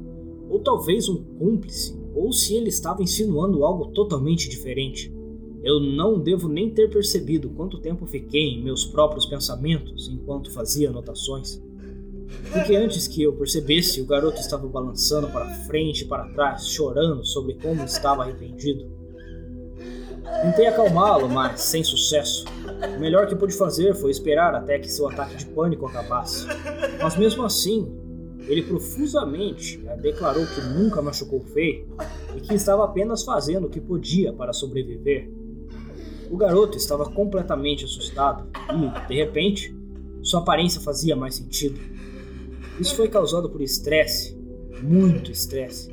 [0.49, 5.13] ou talvez um cúmplice, ou se ele estava insinuando algo totalmente diferente.
[5.63, 10.91] Eu não devo nem ter percebido quanto tempo fiquei em meus próprios pensamentos enquanto fazia
[10.91, 11.61] anotações.
[12.53, 17.25] Porque antes que eu percebesse, o garoto estava balançando para frente e para trás, chorando
[17.25, 18.91] sobre como estava arrependido.
[20.43, 22.45] Tentei acalmá-lo, mas sem sucesso.
[22.97, 26.47] O melhor que pude fazer foi esperar até que seu ataque de pânico acabasse.
[27.01, 27.93] Mas mesmo assim,
[28.47, 31.87] ele profusamente declarou que nunca machucou feio
[32.37, 35.31] e que estava apenas fazendo o que podia para sobreviver.
[36.31, 39.75] O garoto estava completamente assustado e, de repente,
[40.23, 41.79] sua aparência fazia mais sentido.
[42.81, 44.35] Isso foi causado por estresse,
[44.83, 45.91] muito estresse.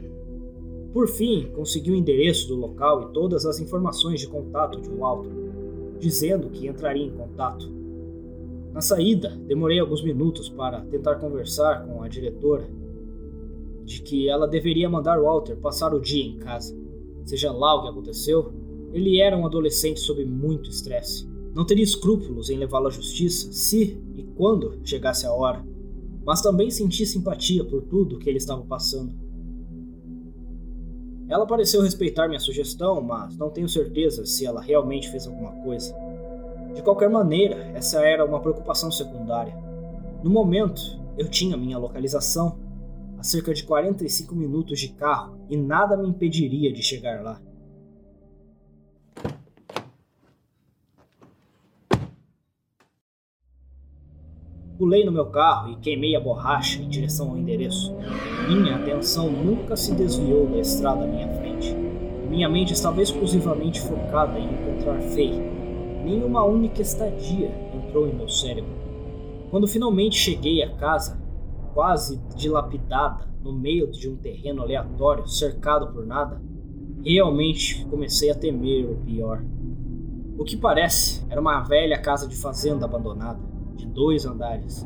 [0.93, 5.29] Por fim, consegui o endereço do local e todas as informações de contato de Walter,
[5.99, 7.69] dizendo que entraria em contato.
[8.71, 12.69] Na saída, demorei alguns minutos para tentar conversar com a diretora
[13.83, 16.73] de que ela deveria mandar Walter passar o dia em casa.
[17.25, 18.53] Seja lá o que aconteceu,
[18.93, 21.27] ele era um adolescente sob muito estresse.
[21.53, 25.65] Não teria escrúpulos em levá-lo à justiça se e quando chegasse a hora,
[26.27, 29.13] mas também sentia simpatia por tudo que ele estava passando.
[31.29, 35.95] Ela pareceu respeitar minha sugestão, mas não tenho certeza se ela realmente fez alguma coisa.
[36.75, 39.57] De qualquer maneira, essa era uma preocupação secundária.
[40.21, 40.81] No momento,
[41.17, 42.59] eu tinha minha localização
[43.17, 47.41] a cerca de 45 minutos de carro e nada me impediria de chegar lá.
[54.77, 57.95] Pulei no meu carro e queimei a borracha em direção ao endereço.
[58.47, 61.75] Minha atenção nunca se desviou da estrada à minha frente.
[62.29, 65.41] Minha mente estava exclusivamente focada em encontrar Faye.
[66.05, 68.69] Nenhuma única estadia entrou em meu cérebro.
[69.49, 71.19] Quando finalmente cheguei à casa,
[71.73, 76.39] quase dilapidada, no meio de um terreno aleatório, cercado por nada,
[77.03, 79.43] realmente comecei a temer o pior.
[80.37, 84.85] O que parece era uma velha casa de fazenda abandonada de dois andares.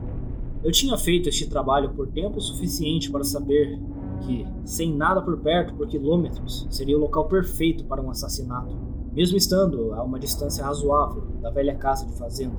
[0.64, 3.80] Eu tinha feito este trabalho por tempo suficiente para saber
[4.22, 8.78] que, sem nada por perto por quilômetros, seria o local perfeito para um assassinato,
[9.12, 12.58] mesmo estando a uma distância razoável da velha casa de fazenda.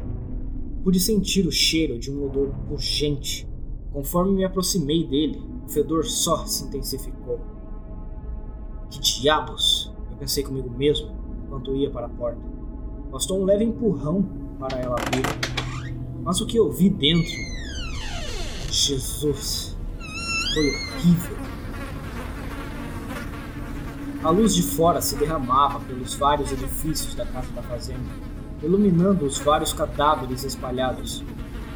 [0.83, 3.49] Pude sentir o cheiro de um odor pungente.
[3.93, 7.39] Conforme me aproximei dele, o fedor só se intensificou.
[8.91, 9.93] Que diabos!
[10.11, 11.09] Eu pensei comigo mesmo
[11.45, 12.43] enquanto ia para a porta.
[13.13, 14.23] Bastou um leve empurrão
[14.59, 15.62] para ela abrir.
[16.23, 17.33] Mas o que eu vi dentro.
[18.71, 19.77] Jesus.
[20.55, 21.37] Foi horrível.
[24.23, 28.09] A luz de fora se derramava pelos vários edifícios da casa da fazenda,
[28.63, 31.25] iluminando os vários cadáveres espalhados.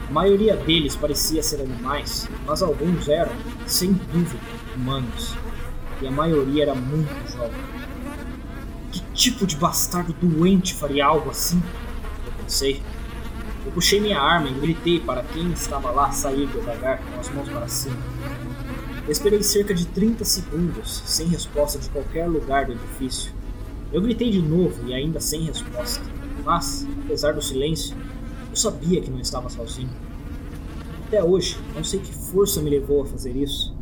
[0.09, 3.33] A maioria deles parecia ser animais, mas alguns eram,
[3.67, 4.45] sem dúvida,
[4.77, 5.35] humanos.
[6.01, 7.61] E a maioria era muito jovem.
[8.93, 11.61] Que tipo de bastardo doente faria algo assim?
[12.25, 12.81] Eu pensei.
[13.67, 17.49] Eu puxei minha arma e gritei para quem estava lá sair devagar com as mãos
[17.49, 17.97] para cima.
[19.05, 23.33] Eu esperei cerca de 30 segundos, sem resposta de qualquer lugar do edifício.
[23.93, 26.05] Eu gritei de novo e ainda sem resposta.
[26.45, 27.97] Mas, apesar do silêncio,
[28.51, 29.91] eu sabia que não estava sozinho.
[31.09, 33.77] Até hoje, não sei que força me levou a fazer isso,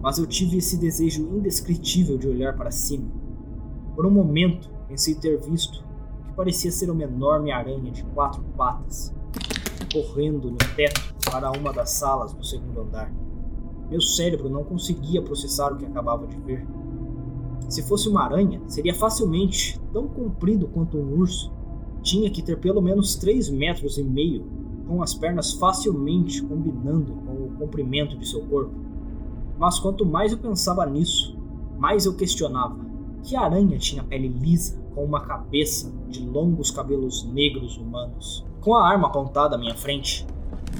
[0.00, 3.10] mas eu tive esse desejo indescritível de olhar para cima.
[3.94, 5.84] Por um momento, pensei ter visto
[6.40, 9.14] parecia ser uma enorme aranha de quatro patas,
[9.92, 13.12] correndo no teto para uma das salas do segundo andar.
[13.90, 16.66] Meu cérebro não conseguia processar o que acabava de ver.
[17.68, 21.52] Se fosse uma aranha, seria facilmente tão comprido quanto um urso.
[22.00, 24.46] Tinha que ter pelo menos 3 metros e meio,
[24.88, 28.72] com as pernas facilmente combinando com o comprimento de seu corpo.
[29.58, 31.38] Mas quanto mais eu pensava nisso,
[31.78, 32.78] mais eu questionava:
[33.22, 38.44] Que aranha tinha pele lisa, com uma cabeça de longos cabelos negros humanos?
[38.60, 40.26] Com a arma apontada à minha frente,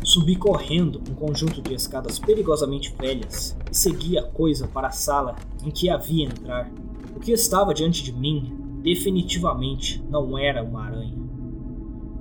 [0.03, 5.37] subi correndo um conjunto de escadas perigosamente velhas e segui a coisa para a sala
[5.65, 6.71] em que havia entrar.
[7.17, 11.19] O que estava diante de mim definitivamente não era uma aranha.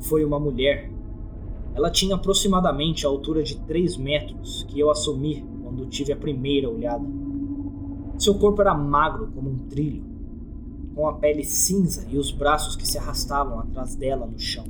[0.02, 0.92] Foi uma mulher.
[1.74, 6.70] Ela tinha aproximadamente a altura de 3 metros que eu assumi quando tive a primeira
[6.70, 7.06] olhada.
[8.18, 10.04] Seu corpo era magro como um trilho,
[11.00, 14.66] com a pele cinza e os braços que se arrastavam atrás dela no chão.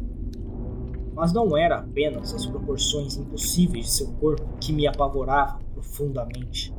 [1.15, 6.72] Mas não era apenas as proporções impossíveis de seu corpo que me apavoravam profundamente.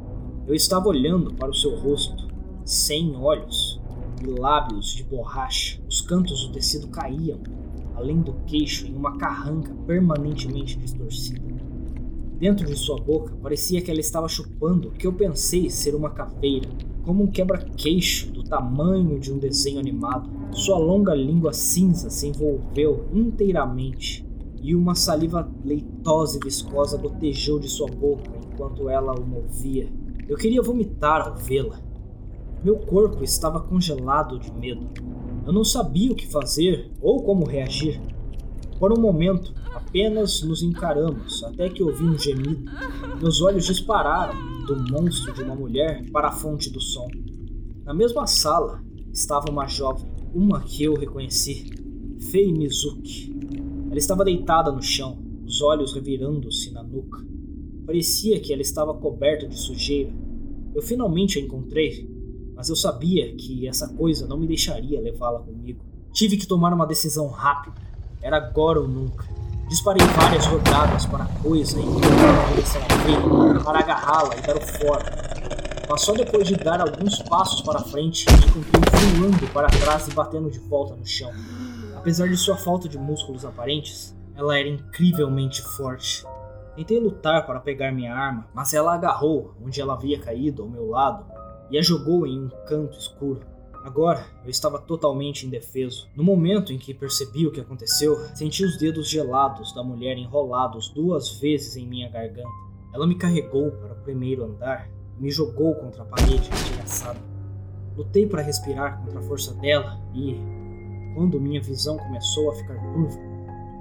[0.46, 2.28] Eu estava olhando para o seu rosto,
[2.64, 3.80] sem olhos
[4.22, 5.82] e lábios de borracha.
[5.88, 7.40] Os cantos do tecido caíam,
[7.96, 11.42] além do queixo, em uma carranca permanentemente distorcida.
[12.38, 16.10] Dentro de sua boca parecia que ela estava chupando o que eu pensei ser uma
[16.10, 16.68] caveira,
[17.10, 20.30] como um quebra-queixo do tamanho de um desenho animado.
[20.52, 24.24] Sua longa língua cinza se envolveu inteiramente
[24.62, 29.88] e uma saliva leitosa e viscosa gotejou de sua boca enquanto ela o movia.
[30.28, 31.80] Eu queria vomitar ao vê-la.
[32.62, 34.86] Meu corpo estava congelado de medo.
[35.44, 38.00] Eu não sabia o que fazer ou como reagir.
[38.78, 42.70] Por um momento, apenas nos encaramos até que ouvi um gemido.
[43.20, 44.34] Meus olhos dispararam
[44.66, 47.08] do monstro de uma mulher para a fonte do som.
[47.84, 51.70] Na mesma sala estava uma jovem, uma que eu reconheci,
[52.30, 53.34] Fei Mizuki.
[53.88, 57.18] Ela estava deitada no chão, os olhos revirando-se na nuca.
[57.86, 60.12] Parecia que ela estava coberta de sujeira.
[60.74, 62.08] Eu finalmente a encontrei,
[62.54, 65.82] mas eu sabia que essa coisa não me deixaria levá-la comigo.
[66.12, 67.80] Tive que tomar uma decisão rápida
[68.22, 69.39] era agora ou nunca.
[69.70, 72.82] Disparei várias rodadas para a coisa e na direção
[73.64, 75.04] para agarrá-la e dar o fora.
[75.88, 80.50] Mas só depois de dar alguns passos para frente, encontrei voando para trás e batendo
[80.50, 81.30] de volta no chão.
[81.96, 86.26] Apesar de sua falta de músculos aparentes, ela era incrivelmente forte.
[86.74, 90.88] Tentei lutar para pegar minha arma, mas ela agarrou onde ela havia caído ao meu
[90.88, 91.24] lado
[91.70, 93.42] e a jogou em um canto escuro.
[93.82, 96.06] Agora eu estava totalmente indefeso.
[96.14, 100.90] No momento em que percebi o que aconteceu, senti os dedos gelados da mulher enrolados
[100.90, 102.48] duas vezes em minha garganta.
[102.92, 104.88] Ela me carregou para o primeiro andar
[105.18, 107.20] e me jogou contra a parede arregaçada.
[107.96, 110.36] Lutei para respirar contra a força dela e,
[111.14, 113.18] quando minha visão começou a ficar turva,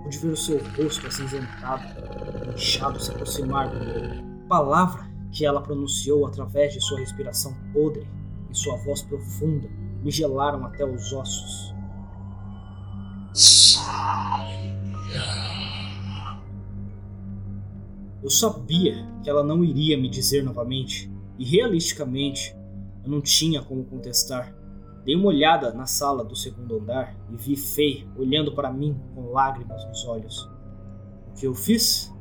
[0.04, 1.84] pude ver o seu rosto acinzentado,
[2.54, 4.48] inchado se aproximar do meu.
[4.48, 8.08] Palavra que ela pronunciou através de sua respiração podre
[8.50, 9.70] e sua voz profunda
[10.04, 11.74] me gelaram até os ossos.
[18.22, 22.56] Eu sabia que ela não iria me dizer novamente, e realisticamente
[23.04, 24.54] eu não tinha como contestar.
[25.06, 29.32] Dei uma olhada na sala do segundo andar e vi Fei olhando para mim com
[29.32, 30.50] lágrimas nos olhos.
[31.30, 32.14] O que eu fiz?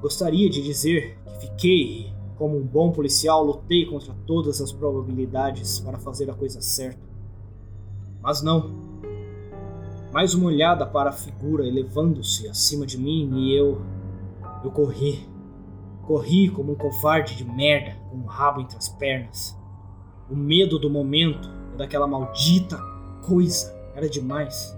[0.00, 5.96] Gostaria de dizer que fiquei como um bom policial, lutei contra todas as probabilidades para
[5.96, 6.98] fazer a coisa certa.
[8.20, 8.68] Mas não.
[10.12, 13.80] Mais uma olhada para a figura elevando-se acima de mim e eu.
[14.64, 15.24] Eu corri.
[16.04, 19.56] Corri como um covarde de merda, com um rabo entre as pernas.
[20.28, 22.76] O medo do momento e daquela maldita
[23.24, 24.76] coisa era demais.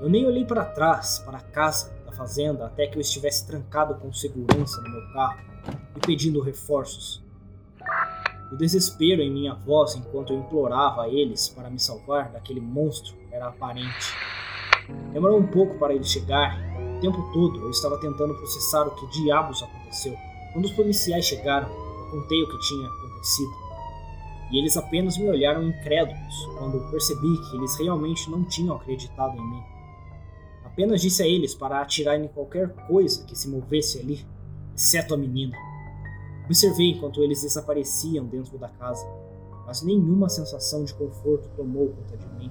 [0.00, 3.96] Eu nem olhei para trás, para a casa da fazenda, até que eu estivesse trancado
[3.96, 5.53] com segurança no meu carro
[5.96, 7.22] e pedindo reforços.
[8.52, 13.16] O desespero em minha voz enquanto eu implorava a eles para me salvar daquele monstro
[13.32, 14.14] era aparente.
[15.12, 16.58] Demorou um pouco para ele chegar.
[16.96, 20.16] O tempo todo eu estava tentando processar o que diabos aconteceu.
[20.52, 23.52] Quando os policiais chegaram, eu contei o que tinha acontecido.
[24.52, 29.50] E eles apenas me olharam incrédulos quando percebi que eles realmente não tinham acreditado em
[29.50, 29.62] mim.
[30.64, 34.24] Apenas disse a eles para atirar em qualquer coisa que se movesse ali
[34.74, 35.56] exceto a menina.
[36.44, 39.06] Observei enquanto eles desapareciam dentro da casa,
[39.66, 42.50] mas nenhuma sensação de conforto tomou conta de mim.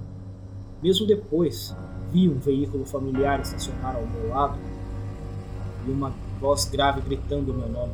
[0.82, 1.74] Mesmo depois,
[2.10, 4.58] vi um veículo familiar estacionar ao meu lado
[5.86, 7.92] e uma voz grave gritando meu nome.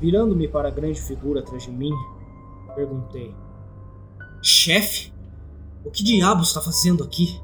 [0.00, 1.92] Virando-me para a grande figura atrás de mim,
[2.74, 3.34] perguntei:
[4.42, 5.12] Chefe?
[5.84, 7.40] O que diabos está fazendo aqui?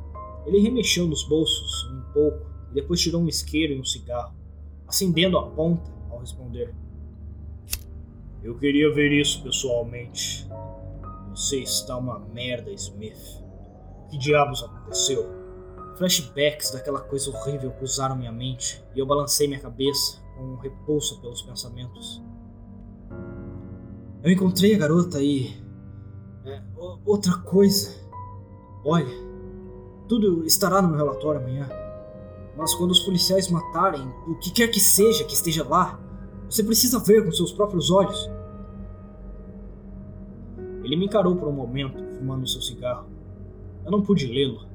[0.46, 4.34] Ele remexeu nos bolsos um pouco e depois tirou um isqueiro e um cigarro
[4.86, 6.74] acendendo a ponta ao responder.
[8.42, 10.46] Eu queria ver isso pessoalmente.
[11.30, 13.42] Você está uma merda, Smith.
[14.04, 15.26] O que diabos aconteceu?
[15.96, 21.20] Flashbacks daquela coisa horrível cruzaram minha mente e eu balancei minha cabeça com um repulso
[21.20, 22.22] pelos pensamentos.
[24.22, 25.54] Eu encontrei a garota e.
[26.44, 26.62] É,
[27.04, 27.94] outra coisa.
[28.84, 29.14] Olha,
[30.08, 31.68] tudo estará no meu relatório amanhã.
[32.56, 36.00] Mas quando os policiais matarem o que quer que seja que esteja lá,
[36.48, 38.30] você precisa ver com seus próprios olhos.
[40.84, 43.08] Ele me encarou por um momento, fumando seu cigarro.
[43.84, 44.66] Eu não pude lê-lo.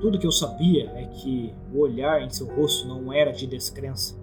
[0.00, 4.18] Tudo que eu sabia é que o olhar em seu rosto não era de descrença,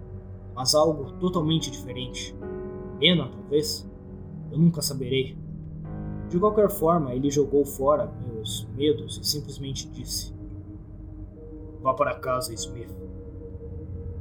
[0.54, 2.34] mas algo totalmente diferente.
[2.98, 3.88] Pena, talvez?
[4.50, 5.38] Eu nunca saberei.
[6.28, 10.34] De qualquer forma, ele jogou fora meus medos e simplesmente disse:
[11.82, 12.94] Vá para casa, Smith.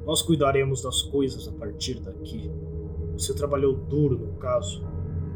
[0.06, 2.50] Nós cuidaremos das coisas a partir daqui.
[3.14, 4.84] Você trabalhou duro no caso.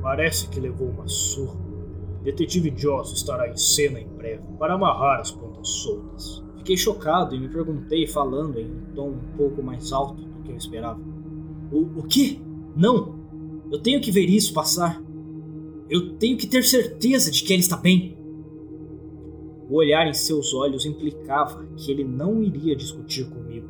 [0.01, 1.59] Parece que levou uma surra.
[2.23, 6.43] Detetive Joss estará em cena em breve para amarrar as pontas soltas.
[6.57, 10.51] Fiquei chocado e me perguntei, falando em um tom um pouco mais alto do que
[10.51, 10.99] eu esperava:
[11.69, 12.39] O, o quê?
[12.75, 13.19] Não!
[13.69, 15.01] Eu tenho que ver isso passar.
[15.89, 18.17] Eu tenho que ter certeza de que ele está bem.
[19.69, 23.69] O olhar em seus olhos implicava que ele não iria discutir comigo.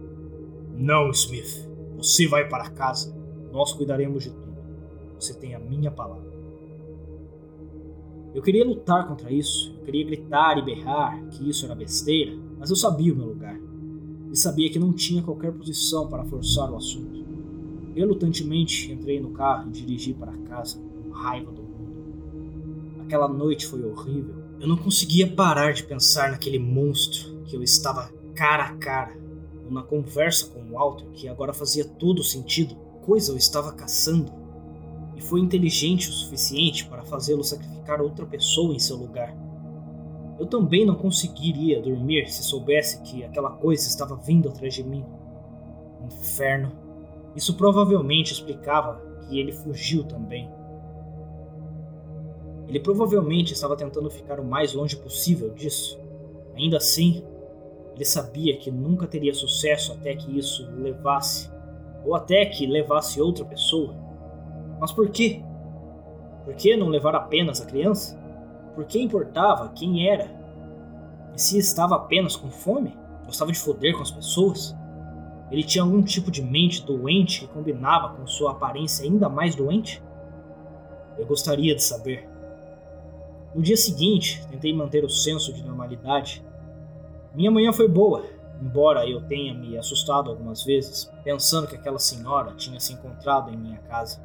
[0.75, 1.69] Não, Smith.
[1.97, 3.15] Você vai para casa.
[3.51, 4.57] Nós cuidaremos de tudo.
[5.19, 6.33] Você tem a minha palavra.
[8.33, 9.73] Eu queria lutar contra isso.
[9.77, 13.59] Eu queria gritar e berrar que isso era besteira, mas eu sabia o meu lugar.
[14.31, 17.23] E sabia que não tinha qualquer posição para forçar o assunto.
[17.93, 23.01] Relutantemente entrei no carro e dirigi para casa, com raiva do mundo.
[23.01, 24.42] Aquela noite foi horrível.
[24.59, 29.23] Eu não conseguia parar de pensar naquele monstro que eu estava cara a cara
[29.73, 32.75] na conversa com o Walter que agora fazia todo sentido,
[33.05, 34.31] coisa eu estava caçando,
[35.15, 39.35] e foi inteligente o suficiente para fazê-lo sacrificar outra pessoa em seu lugar.
[40.39, 45.05] Eu também não conseguiria dormir se soubesse que aquela coisa estava vindo atrás de mim.
[46.03, 46.71] Inferno.
[47.35, 50.49] Isso provavelmente explicava que ele fugiu também.
[52.67, 55.99] Ele provavelmente estava tentando ficar o mais longe possível disso.
[56.55, 57.23] Ainda assim,
[57.95, 61.51] ele sabia que nunca teria sucesso até que isso o levasse,
[62.05, 63.95] ou até que levasse outra pessoa.
[64.79, 65.43] Mas por quê?
[66.43, 68.19] Por que não levar apenas a criança?
[68.75, 70.29] Por que importava quem era?
[71.35, 72.97] E se estava apenas com fome?
[73.25, 74.75] Gostava de foder com as pessoas?
[75.51, 80.01] Ele tinha algum tipo de mente doente que combinava com sua aparência ainda mais doente?
[81.17, 82.27] Eu gostaria de saber.
[83.53, 86.43] No dia seguinte, tentei manter o senso de normalidade
[87.35, 88.23] minha manhã foi boa,
[88.61, 93.57] embora eu tenha me assustado algumas vezes, pensando que aquela senhora tinha se encontrado em
[93.57, 94.21] minha casa.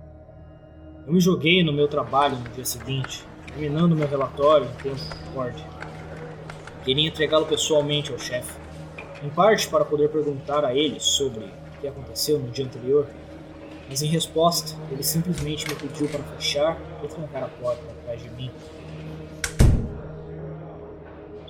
[1.06, 5.64] Eu me joguei no meu trabalho no dia seguinte, terminando meu relatório em tempo recorde.
[6.84, 8.52] Queria entregá-lo pessoalmente ao chefe,
[9.22, 13.06] em parte para poder perguntar a ele sobre o que aconteceu no dia anterior,
[13.88, 18.28] mas em resposta, ele simplesmente me pediu para fechar e trancar a porta atrás de
[18.32, 18.50] mim.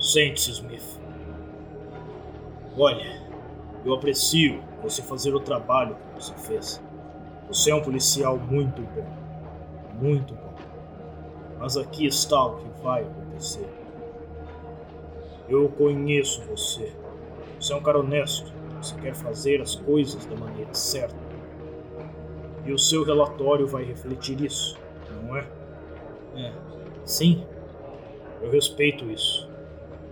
[0.09, 0.99] Sente-se, Smith.
[2.75, 3.21] Olha,
[3.85, 6.81] eu aprecio você fazer o trabalho que você fez.
[7.47, 9.05] Você é um policial muito bom.
[10.01, 10.55] Muito bom.
[11.59, 13.69] Mas aqui está o que vai acontecer.
[15.47, 16.91] Eu conheço você.
[17.59, 18.51] Você é um cara honesto.
[18.81, 21.15] Você quer fazer as coisas da maneira certa.
[22.65, 24.75] E o seu relatório vai refletir isso,
[25.21, 25.47] não é?
[26.35, 26.53] É,
[27.05, 27.45] sim.
[28.41, 29.48] Eu respeito isso.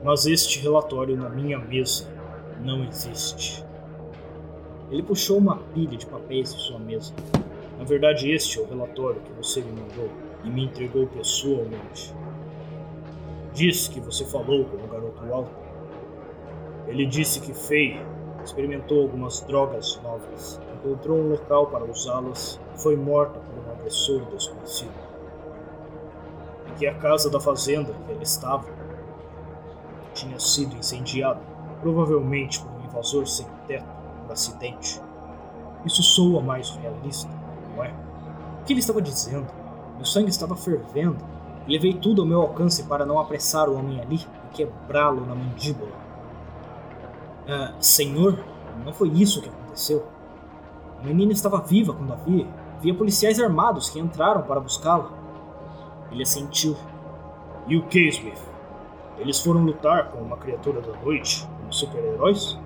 [0.03, 2.07] Mas este relatório na minha mesa
[2.63, 3.63] não existe.
[4.89, 7.13] Ele puxou uma pilha de papéis de sua mesa.
[7.77, 10.09] Na verdade, este é o relatório que você me mandou
[10.43, 12.13] e me entregou pessoalmente.
[13.53, 15.51] Diz que você falou com o garoto alto.
[16.87, 17.99] Ele disse que Faye
[18.43, 24.21] experimentou algumas drogas novas, encontrou um local para usá-las e foi morta por um agressor
[24.31, 24.93] desconhecido.
[26.67, 28.76] E que a casa da fazenda que ela estava
[30.17, 31.39] tinha sido incendiada
[31.79, 33.85] provavelmente por um invasor sem teto
[34.23, 34.99] por acidente.
[35.85, 37.29] Isso soa mais realista,
[37.75, 37.93] não é?
[38.61, 39.47] O que ele estava dizendo?
[39.95, 41.23] Meu sangue estava fervendo.
[41.67, 45.91] Levei tudo ao meu alcance para não apressar o homem ali e quebrá-lo na mandíbula.
[47.47, 48.43] Ah, senhor,
[48.83, 50.05] não foi isso que aconteceu.
[51.01, 52.47] A menina estava viva quando a vi.
[52.77, 55.11] Havia policiais armados que entraram para buscá-la.
[56.11, 56.75] Ele assentiu.
[57.67, 58.56] E o que, Smith?
[59.19, 62.57] Eles foram lutar com uma criatura da noite super-heróis?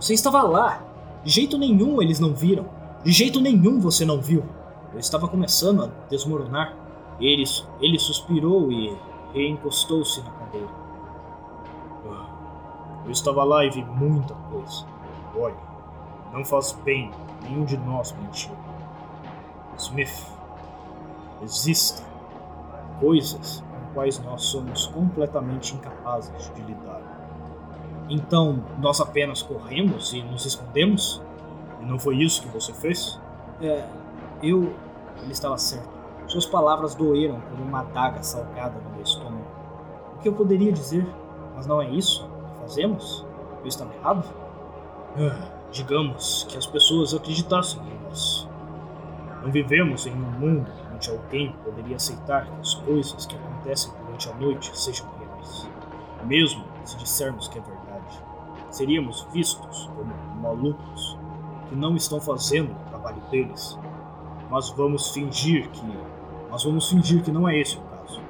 [0.00, 0.82] Você estava lá.
[1.22, 2.66] De jeito nenhum eles não viram.
[3.04, 4.44] De jeito nenhum você não viu.
[4.92, 6.74] Eu estava começando a desmoronar.
[7.20, 7.44] Ele,
[7.80, 8.96] ele suspirou e
[9.32, 10.68] reencostou-se na cadeira.
[12.10, 12.26] Ah,
[13.04, 14.84] eu estava lá e vi muita coisa.
[15.36, 15.56] Olha,
[16.32, 17.10] não faz bem
[17.42, 18.50] nenhum de nós mentir.
[19.76, 20.26] Smith,
[21.42, 22.04] existem
[22.98, 23.62] coisas
[23.94, 27.00] quais nós somos completamente incapazes de lidar.
[28.08, 31.22] Então, nós apenas corremos e nos escondemos?
[31.80, 33.20] E não foi isso que você fez?
[33.60, 33.86] É,
[34.42, 34.74] eu.
[35.22, 35.88] Ele estava certo.
[36.26, 39.44] Suas palavras doeram como uma adaga salgada no meu estômago.
[40.14, 41.06] O que eu poderia dizer?
[41.54, 43.24] Mas não é isso que fazemos?
[43.60, 44.24] Eu estava errado?
[45.18, 48.48] Ah, digamos que as pessoas acreditassem em nós.
[49.42, 50.70] Não vivemos em um mundo
[51.00, 55.68] onde alguém poderia aceitar que as coisas que acontecem durante a noite sejam reais.
[56.26, 58.22] Mesmo se dissermos que é verdade,
[58.70, 61.16] seríamos vistos como malucos
[61.68, 63.78] que não estão fazendo o trabalho deles.
[64.50, 65.82] Mas vamos fingir que.
[66.50, 68.20] Mas vamos fingir que não é esse o caso.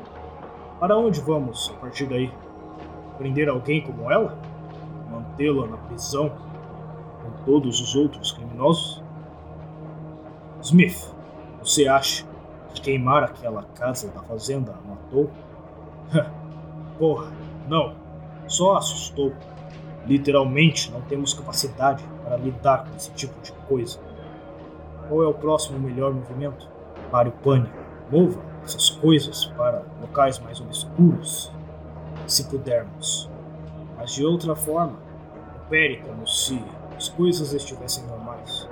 [0.79, 2.33] Para onde vamos a partir daí?
[3.19, 4.39] Prender alguém como ela?
[5.11, 6.31] Mantê-la na prisão
[7.23, 9.03] com todos os outros criminosos?
[10.63, 11.13] Smith,
[11.63, 12.30] você acha
[12.75, 15.31] que queimar aquela casa da fazenda matou?
[16.99, 17.31] Porra,
[17.69, 17.95] não.
[18.47, 19.33] Só assustou.
[20.07, 23.99] Literalmente não temos capacidade para lidar com esse tipo de coisa.
[25.09, 26.69] Qual é o próximo melhor movimento?
[27.11, 27.77] Pare o pânico.
[28.11, 31.51] Mova essas coisas para locais mais obscuros,
[32.27, 33.29] se pudermos.
[33.97, 34.99] Mas de outra forma,
[35.57, 36.63] opere como se
[36.97, 38.69] as coisas estivessem normais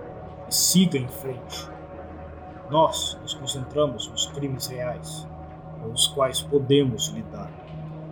[0.48, 1.68] e siga em frente.
[2.70, 5.26] Nós nos concentramos nos crimes reais,
[5.80, 7.50] com os quais podemos lidar.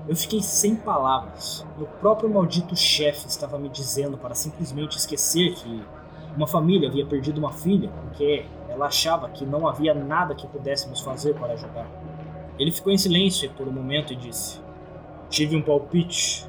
[0.08, 1.66] Eu fiquei sem palavras.
[1.76, 5.84] Meu próprio maldito chefe estava me dizendo para simplesmente esquecer que
[6.36, 11.00] uma família havia perdido uma filha porque ela achava que não havia nada que pudéssemos
[11.00, 11.86] fazer para ajudar.
[12.58, 14.60] Ele ficou em silêncio por um momento e disse:
[15.28, 16.46] Tive um palpite.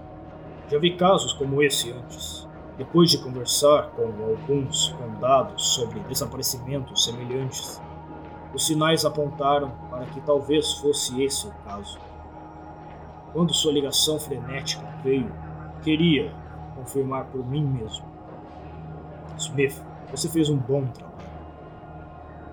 [0.70, 2.48] Já vi casos como esse antes.
[2.78, 7.82] Depois de conversar com alguns condados sobre desaparecimentos semelhantes,
[8.54, 11.98] os sinais apontaram para que talvez fosse esse o caso.
[13.34, 15.32] Quando sua ligação frenética veio,
[15.84, 16.34] queria
[16.76, 18.06] confirmar por mim mesmo.
[19.38, 21.18] Smith, você fez um bom trabalho.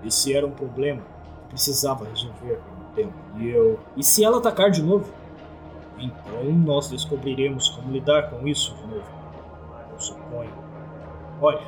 [0.03, 3.13] Esse era um problema que precisava resolver por um tempo.
[3.37, 3.79] E eu.
[3.95, 5.11] E se ela atacar de novo?
[5.97, 9.07] Então nós descobriremos como lidar com isso de novo.
[9.91, 10.53] Eu suponho.
[11.41, 11.61] Olha,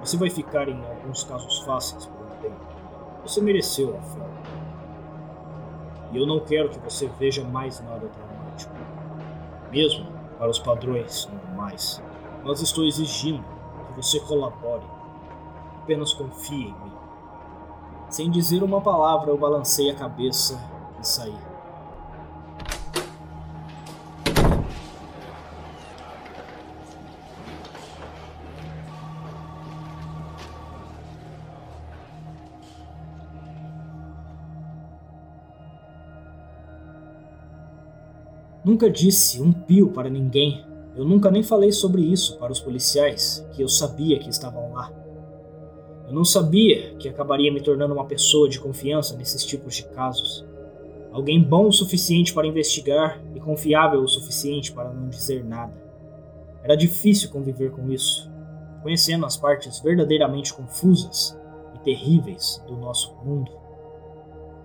[0.00, 2.08] você vai ficar em alguns casos fáceis.
[3.30, 4.00] Você mereceu a.
[6.10, 8.74] E eu não quero que você veja mais nada traumático.
[9.70, 10.04] Mesmo
[10.36, 12.02] para os padrões normais.
[12.42, 13.44] Mas estou exigindo
[13.86, 14.82] que você colabore.
[15.80, 16.92] Apenas confie em mim.
[18.08, 20.60] Sem dizer uma palavra, eu balancei a cabeça
[21.00, 21.49] e saí.
[38.64, 40.64] Nunca disse um pio para ninguém.
[40.94, 44.92] Eu nunca nem falei sobre isso para os policiais, que eu sabia que estavam lá.
[46.06, 50.44] Eu não sabia que acabaria me tornando uma pessoa de confiança nesses tipos de casos.
[51.12, 55.72] Alguém bom o suficiente para investigar e confiável o suficiente para não dizer nada.
[56.62, 58.30] Era difícil conviver com isso,
[58.82, 61.38] conhecendo as partes verdadeiramente confusas
[61.74, 63.59] e terríveis do nosso mundo.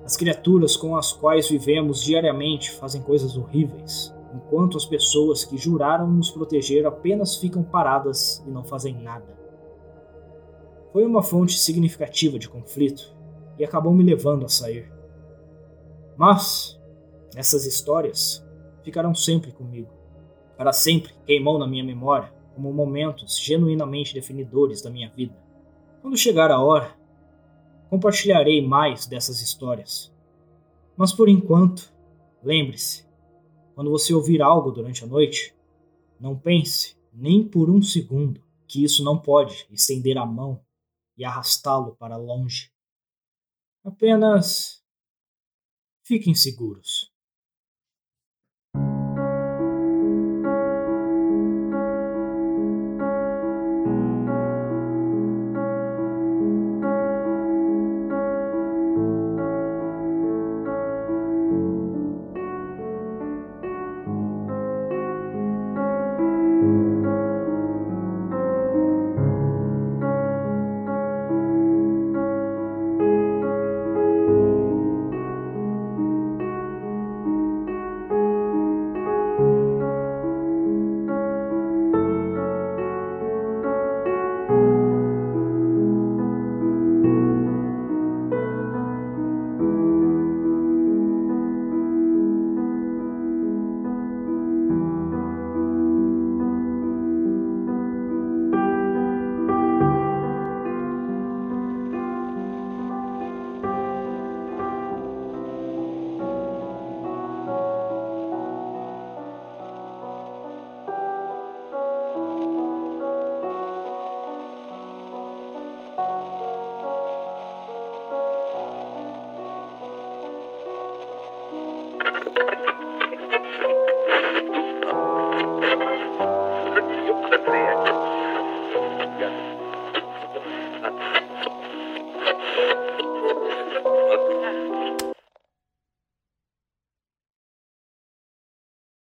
[0.06, 6.08] As criaturas com as quais vivemos diariamente fazem coisas horríveis, enquanto as pessoas que juraram
[6.08, 9.36] nos proteger apenas ficam paradas e não fazem nada.
[10.94, 13.16] Foi uma fonte significativa de conflito
[13.58, 14.94] e acabou me levando a sair.
[16.16, 16.80] Mas
[17.36, 18.46] essas histórias
[18.84, 19.90] ficarão sempre comigo.
[20.56, 25.36] Para sempre queimou na minha memória como momentos genuinamente definidores da minha vida.
[26.02, 26.96] Quando chegar a hora,
[27.90, 30.14] compartilharei mais dessas histórias.
[30.98, 31.94] Mas por enquanto,
[32.44, 33.06] lembre-se:
[33.74, 35.56] quando você ouvir algo durante a noite,
[36.20, 40.62] não pense nem por um segundo que isso não pode estender a mão
[41.18, 42.72] e arrastá-lo para longe.
[43.84, 44.84] Apenas
[46.04, 47.15] fiquem seguros.